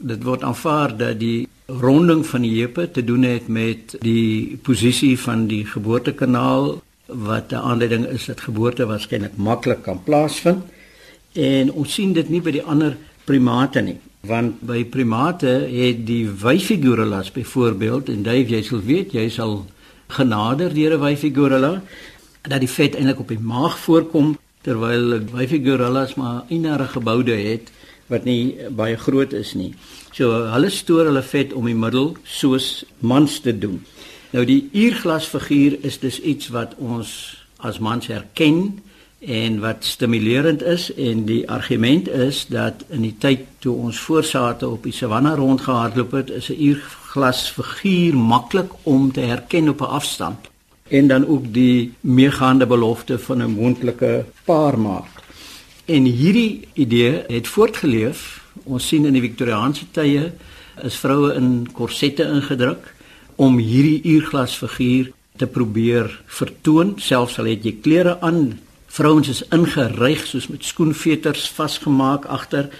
Dit 0.00 0.22
word 0.22 0.42
aanvaar 0.42 0.96
dat 0.96 1.18
die 1.18 1.48
ronding 1.66 2.26
van 2.26 2.42
die 2.42 2.60
heupe 2.60 2.90
te 2.90 3.04
doen 3.04 3.22
het 3.22 3.48
met 3.48 3.96
die 4.00 4.58
posisie 4.62 5.18
van 5.18 5.46
die 5.46 5.64
geboortekanaal 5.64 6.82
wat 7.06 7.52
'n 7.52 7.54
aanleiding 7.54 8.06
is 8.06 8.24
dat 8.24 8.40
geboorte 8.40 8.86
waarskynlik 8.86 9.36
maklik 9.36 9.82
kan 9.82 10.02
plaasvind. 10.02 10.64
En 11.32 11.72
ons 11.72 11.92
sien 11.92 12.12
dit 12.12 12.28
nie 12.28 12.40
by 12.40 12.50
die 12.50 12.62
ander 12.62 12.96
primate 13.24 13.80
nie, 13.80 13.96
want 14.20 14.60
by 14.60 14.84
primate 14.84 15.46
het 15.70 16.06
die 16.06 16.28
wyfigorilla's 16.28 17.32
byvoorbeeld 17.32 18.08
en 18.08 18.22
Dave 18.22 18.48
jy 18.48 18.62
sal 18.62 18.80
weet, 18.80 19.12
jy 19.12 19.28
sal 19.28 19.66
genader 20.06 20.74
deur 20.74 20.92
'n 20.96 21.00
wyfigorilla 21.00 21.82
dat 22.42 22.60
die 22.60 22.68
vet 22.68 22.94
eintlik 22.94 23.18
op 23.18 23.28
die 23.28 23.38
maag 23.38 23.78
voorkom 23.78 24.36
terwyl 24.64 25.18
wyfigorilla's 25.32 26.14
maar 26.14 26.44
eenere 26.48 26.88
geboude 26.88 27.36
het 27.36 27.70
wat 28.12 28.24
nie 28.28 28.56
baie 28.76 28.96
groot 29.00 29.32
is 29.32 29.54
nie. 29.56 29.72
So 30.12 30.44
hulle 30.52 30.70
stoor 30.70 31.08
hulle 31.08 31.24
vet 31.24 31.52
om 31.56 31.68
die 31.68 31.76
middel 31.76 32.14
soos 32.24 32.84
mans 33.00 33.40
te 33.44 33.54
doen. 33.58 33.80
Nou 34.34 34.44
die 34.48 34.64
uurglasfiguur 34.72 35.78
is 35.86 36.00
dus 36.02 36.20
iets 36.20 36.50
wat 36.54 36.74
ons 36.78 37.10
as 37.64 37.78
mans 37.78 38.08
herken 38.10 38.80
en 39.24 39.60
wat 39.62 39.84
stimulerend 39.88 40.62
is 40.62 40.90
en 41.00 41.24
die 41.24 41.44
argument 41.48 42.08
is 42.08 42.44
dat 42.52 42.84
in 42.92 43.06
die 43.06 43.14
tyd 43.18 43.46
toe 43.64 43.76
ons 43.86 44.00
voorsate 44.04 44.68
op 44.68 44.84
die 44.84 44.92
savanna 44.92 45.32
rondgehardloop 45.38 46.12
het, 46.12 46.30
is 46.30 46.50
'n 46.50 46.60
uurglasfiguur 46.60 48.16
maklik 48.16 48.72
om 48.82 49.12
te 49.12 49.20
herken 49.20 49.68
op 49.68 49.80
'n 49.80 49.94
afstand 50.00 50.52
en 50.88 51.08
dan 51.08 51.26
ook 51.26 51.52
die 51.52 51.92
meegaande 52.00 52.66
belofte 52.66 53.18
van 53.18 53.42
'n 53.42 53.50
moontlike 53.50 54.24
paarmaat. 54.44 55.06
En 55.84 56.04
hierdie 56.04 56.68
idee 56.72 57.22
het 57.26 57.48
voortgeleef. 57.48 58.42
Ons 58.62 58.88
sien 58.88 59.04
in 59.04 59.12
die 59.12 59.20
Victoriaanse 59.20 59.84
tye 59.90 60.32
is 60.82 60.96
vroue 60.96 61.34
in 61.34 61.68
korsette 61.72 62.22
ingedruk 62.22 62.94
om 63.36 63.58
hierdie 63.58 64.00
uurglasfiguur 64.02 65.12
te 65.36 65.46
probeer 65.46 66.22
vertoon 66.26 66.94
selfs 66.96 67.38
al 67.38 67.50
het 67.50 67.64
jy 67.66 67.74
klere 67.82 68.20
aan 68.20 68.60
vrouens 68.94 69.28
is 69.28 69.42
ingeryg 69.54 70.26
soos 70.26 70.46
met 70.46 70.64
skoenveters 70.64 71.48
vasgemaak 71.56 72.28
agter 72.30 72.70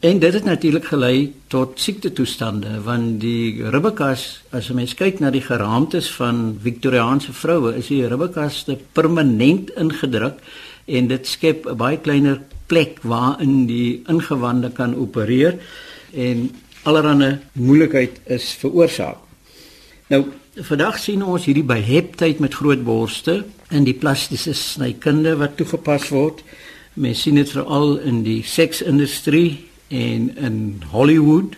en 0.00 0.18
dit 0.18 0.32
het 0.32 0.44
natuurlik 0.44 0.84
gelei 0.84 1.32
tot 1.52 1.80
siektetoestande 1.80 2.78
want 2.84 3.20
die 3.20 3.70
ribbekas 3.70 4.42
as 4.50 4.70
'n 4.70 4.74
mens 4.74 4.94
kyk 4.94 5.20
na 5.20 5.30
die 5.30 5.44
geraamtes 5.44 6.10
van 6.10 6.58
Victoriaanse 6.62 7.32
vroue 7.32 7.76
is 7.76 7.86
die 7.86 8.06
ribbekaste 8.06 8.78
permanent 8.92 9.70
ingedruk 9.70 10.38
en 10.86 11.06
dit 11.06 11.26
skep 11.26 11.66
'n 11.66 11.76
baie 11.76 11.98
kleiner 11.98 12.40
plek 12.66 12.98
waarin 13.02 13.66
die 13.66 14.02
ingewande 14.08 14.70
kan 14.70 14.94
opereer 14.94 15.58
en 16.12 16.50
allerlei 16.82 17.38
moeilikheid 17.52 18.20
is 18.24 18.54
veroorsaak 18.54 19.18
Nou, 20.10 20.24
vandag 20.66 20.96
sien 20.98 21.20
ons 21.22 21.44
hierdie 21.46 21.62
beheptheid 21.62 22.40
met 22.42 22.54
groot 22.58 22.80
borste 22.82 23.44
in 23.70 23.84
die 23.86 23.94
plastiese 23.94 24.56
snykunde 24.58 25.36
wat 25.38 25.54
toegepas 25.56 26.08
word. 26.10 26.40
Mens 26.98 27.22
sien 27.22 27.38
dit 27.38 27.50
veral 27.50 28.00
in 28.02 28.24
die 28.26 28.40
seksindustrie 28.42 29.69
en 29.90 30.30
in 30.36 30.82
Hollywood. 30.90 31.56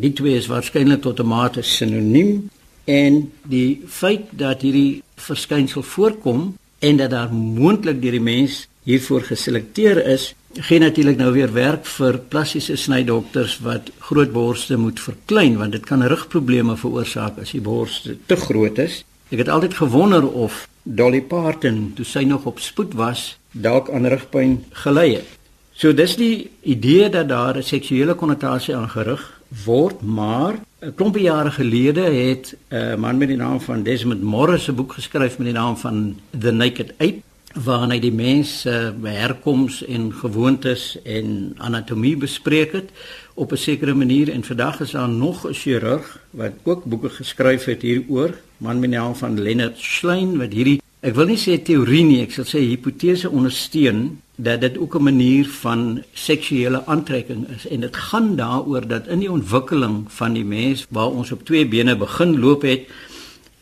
Die 0.00 0.12
twee 0.16 0.38
is 0.40 0.48
waarskynlik 0.48 1.02
tot 1.04 1.20
'n 1.20 1.28
mate 1.28 1.62
sinoniem 1.62 2.50
en 2.84 3.32
die 3.42 3.82
feit 3.86 4.32
dat 4.32 4.62
hierdie 4.62 5.02
verskynsel 5.16 5.82
voorkom 5.82 6.56
en 6.78 6.96
dat 6.96 7.10
daar 7.10 7.32
moontlik 7.32 8.02
deur 8.02 8.16
die 8.16 8.20
mens 8.20 8.66
hiervoor 8.82 9.22
geselekteer 9.22 10.06
is, 10.06 10.34
gee 10.54 10.78
natuurlik 10.78 11.16
nou 11.16 11.32
weer 11.32 11.52
werk 11.52 11.86
vir 11.86 12.18
plastiese 12.32 12.76
snydokters 12.76 13.58
wat 13.62 13.90
groot 13.98 14.32
borste 14.32 14.76
moet 14.76 15.00
verklein 15.00 15.58
want 15.60 15.72
dit 15.72 15.84
kan 15.86 16.02
rugprobleme 16.02 16.76
veroorsaak 16.76 17.38
as 17.38 17.52
die 17.54 17.60
borste 17.60 18.16
te 18.26 18.36
groot 18.36 18.78
is. 18.78 19.04
Ek 19.30 19.44
het 19.44 19.48
altyd 19.48 19.74
gewonder 19.74 20.26
of 20.26 20.66
Dolly 20.82 21.20
Parton 21.20 21.92
toe 21.94 22.04
sy 22.04 22.24
nog 22.26 22.48
op 22.50 22.58
spoed 22.58 22.96
was, 22.98 23.36
dalk 23.52 23.90
aan 23.90 24.08
rugpyn 24.08 24.64
gelei 24.82 25.14
het. 25.20 25.39
So 25.80 25.94
dis 25.96 26.12
die 26.20 26.50
idee 26.68 27.08
dat 27.08 27.28
daar 27.28 27.56
'n 27.56 27.62
seksuele 27.62 28.14
konnotasie 28.14 28.76
aan 28.76 28.88
gerig 28.88 29.40
word, 29.64 30.02
maar 30.02 30.54
'n 30.80 30.94
klompie 30.94 31.22
jare 31.22 31.50
gelede 31.50 32.00
het 32.00 32.56
'n 32.68 33.00
man 33.00 33.16
met 33.18 33.28
die 33.28 33.36
naam 33.36 33.60
van 33.60 33.82
Desmond 33.82 34.22
Morris 34.22 34.68
'n 34.68 34.74
boek 34.74 34.92
geskryf 34.92 35.38
met 35.38 35.46
die 35.46 35.56
naam 35.56 35.76
van 35.76 36.20
The 36.38 36.50
Naked 36.50 36.92
Ape 36.98 37.22
waarin 37.54 37.90
hy 37.90 37.98
die 37.98 38.12
mens 38.12 38.60
se 38.60 38.92
uh, 39.02 39.10
herkoms 39.10 39.84
en 39.86 40.12
gewoontes 40.12 41.02
en 41.02 41.54
anatomie 41.56 42.16
bespreek 42.16 42.72
het 42.72 42.90
op 43.34 43.52
'n 43.52 43.56
sekere 43.56 43.94
manier. 43.94 44.30
En 44.30 44.44
vandag 44.44 44.80
is 44.80 44.90
daar 44.90 45.08
nog 45.08 45.48
'n 45.48 45.54
chirurg 45.54 46.18
wat 46.30 46.52
ook 46.62 46.84
boeke 46.84 47.08
geskryf 47.08 47.64
het 47.64 47.82
hieroor, 47.82 48.34
man 48.56 48.80
met 48.80 48.90
die 48.90 48.98
naam 48.98 49.14
van 49.14 49.40
Leonard 49.40 49.78
Schlein 49.78 50.38
wat 50.38 50.52
hierdie 50.52 50.80
ek 51.00 51.14
wil 51.16 51.30
nie 51.32 51.40
sê 51.40 51.56
teorie 51.64 52.02
nie, 52.04 52.20
ek 52.20 52.34
sal 52.34 52.44
sê 52.44 52.60
hipotese 52.60 53.30
ondersteun 53.32 54.18
dat 54.36 54.60
dit 54.60 54.76
ook 54.78 54.96
'n 54.96 55.02
manier 55.02 55.46
van 55.48 56.02
seksuele 56.12 56.84
aantrekking 56.86 57.48
is 57.56 57.66
en 57.66 57.80
dit 57.80 57.96
gaan 57.96 58.36
daaroor 58.36 58.88
dat 58.88 59.06
in 59.06 59.20
die 59.20 59.32
ontwikkeling 59.32 60.04
van 60.08 60.32
die 60.32 60.44
mens 60.44 60.86
waar 60.90 61.10
ons 61.10 61.32
op 61.32 61.44
twee 61.44 61.66
bene 61.66 61.96
begin 61.96 62.38
loop 62.40 62.62
het, 62.62 62.88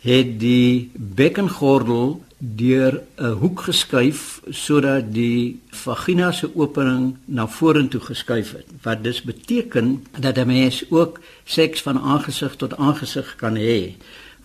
het 0.00 0.40
die 0.40 0.90
bekkengordel 0.94 2.22
deur 2.38 3.02
'n 3.16 3.38
hoek 3.42 3.60
geskuif 3.60 4.40
sodat 4.50 5.14
die 5.14 5.60
vagina 5.70 6.32
se 6.32 6.50
opening 6.54 7.16
na 7.24 7.46
vorentoe 7.46 8.00
geskuif 8.00 8.52
het. 8.52 8.66
Wat 8.82 9.02
dus 9.02 9.22
beteken 9.22 10.06
dat 10.20 10.38
'n 10.38 10.46
mens 10.46 10.84
ook 10.90 11.20
seks 11.44 11.82
van 11.82 11.98
aangesig 11.98 12.56
tot 12.56 12.76
aangesig 12.76 13.36
kan 13.36 13.56
hê 13.56 13.94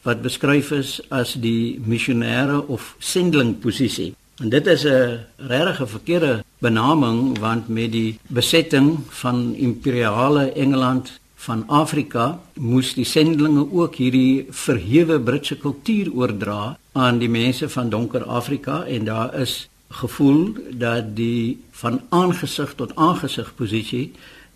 wat 0.03 0.21
beskryf 0.21 0.71
is 0.71 0.99
as 1.09 1.33
die 1.33 1.79
missionêre 1.85 2.59
of 2.67 2.95
sendeling 2.99 3.55
posisie. 3.59 4.13
En 4.41 4.49
dit 4.49 4.67
is 4.67 4.85
'n 4.85 5.19
regtig 5.37 5.89
verkeerde 5.89 6.43
benaming 6.59 7.39
want 7.39 7.67
met 7.67 7.91
die 7.91 8.19
besetting 8.27 8.99
van 9.09 9.55
imperiale 9.55 10.51
Engeland 10.51 11.19
van 11.35 11.63
Afrika 11.67 12.39
moes 12.53 12.93
die 12.93 13.05
sendlinge 13.05 13.67
ook 13.71 13.95
hierdie 13.95 14.45
verhewe 14.49 15.19
Britse 15.19 15.57
kultuur 15.57 16.13
oordra 16.13 16.77
aan 16.91 17.19
die 17.19 17.29
mense 17.29 17.69
van 17.69 17.89
donker 17.89 18.23
Afrika 18.23 18.83
en 18.85 19.05
daar 19.05 19.35
is 19.35 19.67
gevoel 19.89 20.53
dat 20.71 21.15
die 21.15 21.59
van 21.71 22.01
aangesig 22.09 22.73
tot 22.75 22.95
aangesig 22.95 23.55
posisie 23.55 24.11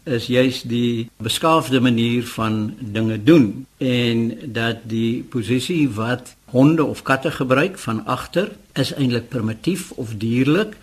is 0.08 0.28
juis 0.32 0.62
die 0.67 1.10
beskaafde 1.24 1.82
manier 1.84 2.26
van 2.36 2.76
dinge 2.80 3.17
doen 3.24 3.65
en 3.78 4.32
dat 4.56 4.86
die 4.89 5.24
posisie 5.24 5.89
wat 5.89 6.36
honde 6.56 6.84
of 6.84 7.04
katte 7.04 7.32
gebruik 7.32 7.78
van 7.78 8.06
agter 8.06 8.52
is 8.74 8.93
eintlik 8.93 9.28
primitief 9.30 9.91
of 9.91 10.15
dierlik 10.17 10.78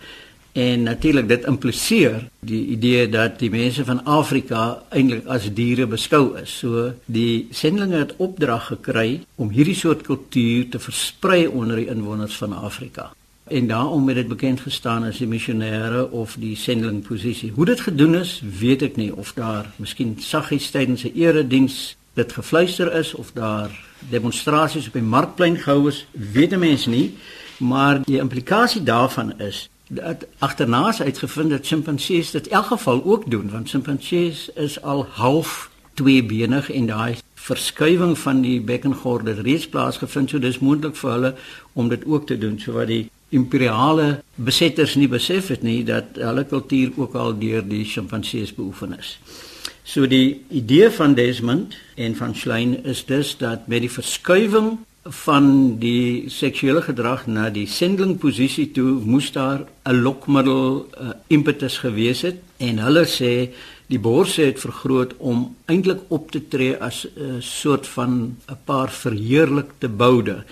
en 0.55 0.83
natuurlik 0.87 1.27
dit 1.27 1.45
impliseer 1.51 2.21
die 2.39 2.61
idee 2.77 3.09
dat 3.11 3.39
die 3.41 3.49
mense 3.51 3.83
van 3.83 3.99
Afrika 4.07 4.61
eintlik 4.95 5.27
as 5.27 5.49
diere 5.57 5.87
beskou 5.91 6.37
is. 6.39 6.53
So 6.61 6.93
die 7.11 7.47
sendlinge 7.51 7.99
het 8.05 8.15
opdrag 8.23 8.69
gekry 8.71 9.25
om 9.35 9.51
hierdie 9.51 9.75
soort 9.75 10.05
kultuur 10.07 10.69
te 10.71 10.79
versprei 10.79 11.43
onder 11.47 11.83
die 11.83 11.89
inwoners 11.91 12.39
van 12.39 12.55
Afrika. 12.55 13.11
En 13.47 13.67
daarom 13.67 14.07
het 14.07 14.15
dit 14.15 14.27
bekend 14.27 14.59
gestaan 14.59 15.03
as 15.03 15.17
die 15.17 15.27
missionêre 15.27 16.09
of 16.11 16.35
die 16.39 16.55
sendeling 16.55 17.03
posisie. 17.07 17.51
Hoe 17.51 17.65
dit 17.65 17.79
gedoen 17.79 18.15
is, 18.15 18.41
weet 18.59 18.81
ek 18.81 18.95
nie 18.95 19.11
of 19.15 19.33
daar 19.33 19.69
miskien 19.75 20.15
saggies 20.17 20.71
tydens 20.73 21.03
'n 21.05 21.13
erediens 21.13 21.95
dit 22.13 22.33
gefluister 22.33 22.93
is 22.93 23.13
of 23.13 23.31
daar 23.31 23.69
demonstrasies 24.09 24.87
op 24.87 24.93
die 24.93 25.01
markplein 25.01 25.57
gehou 25.57 25.87
is, 25.87 26.07
weet 26.11 26.51
'n 26.51 26.59
mens 26.59 26.85
nie, 26.85 27.13
maar 27.57 28.01
die 28.03 28.19
implikasie 28.19 28.83
daarvan 28.83 29.39
is 29.39 29.69
dat 29.87 30.25
agternaas 30.37 31.01
uitgevind 31.01 31.49
dat 31.49 31.65
simpansees 31.65 32.31
dit 32.31 32.47
in 32.47 32.53
elk 32.53 32.65
geval 32.65 33.03
ook 33.03 33.29
doen 33.31 33.49
want 33.49 33.69
simpansees 33.69 34.49
is 34.53 34.81
al 34.81 35.05
half 35.09 35.69
tweebenig 35.93 36.71
en 36.71 36.85
daai 36.85 37.15
verskuiwing 37.33 38.17
van 38.17 38.41
die 38.41 38.61
bekkengorde 38.61 39.29
het 39.29 39.45
reeds 39.45 39.69
plaasgevind 39.69 40.29
so 40.29 40.39
dis 40.39 40.59
moontlik 40.59 40.95
vir 40.95 41.11
hulle 41.11 41.35
om 41.73 41.89
dit 41.89 42.05
ook 42.05 42.25
te 42.27 42.37
doen 42.37 42.59
so 42.59 42.71
wat 42.71 42.87
die 42.87 43.09
imperiale 43.35 44.23
besetters 44.35 44.95
nie 44.95 45.09
besef 45.11 45.51
het 45.53 45.63
nie 45.63 45.83
dat 45.87 46.17
hulle 46.21 46.45
kultuur 46.49 46.95
ook 46.95 47.15
al 47.19 47.35
deur 47.39 47.65
die 47.67 47.83
sjimpansees 47.85 48.55
beoefen 48.55 48.97
is. 48.97 49.17
So 49.85 50.07
die 50.09 50.41
idee 50.49 50.89
van 50.89 51.13
Desmond 51.13 51.75
en 51.95 52.15
van 52.15 52.35
Schlein 52.35 52.83
is 52.83 53.05
dus 53.05 53.35
dat 53.37 53.67
met 53.67 53.85
die 53.85 53.91
verskuiwing 53.91 54.77
van 55.05 55.77
die 55.77 56.29
seksuele 56.33 56.81
gedrag 56.81 57.27
na 57.29 57.51
die 57.53 57.67
sendeling 57.69 58.15
posisie 58.17 58.71
toe 58.73 58.97
moes 59.05 59.31
daar 59.31 59.67
'n 59.85 60.01
lokmiddel 60.01 60.89
uh, 61.01 61.09
impetus 61.27 61.77
gewees 61.77 62.21
het 62.21 62.41
en 62.57 62.79
hulle 62.79 63.05
sê 63.05 63.53
die 63.87 63.99
borse 63.99 64.41
het 64.41 64.59
vergroot 64.59 65.13
om 65.17 65.55
eintlik 65.65 66.01
op 66.07 66.31
te 66.31 66.41
tree 66.47 66.73
as 66.81 67.05
'n 67.05 67.41
soort 67.41 67.87
van 67.87 68.37
'n 68.49 68.57
paar 68.65 68.89
verheerlikte 68.89 69.89
boude 69.89 70.43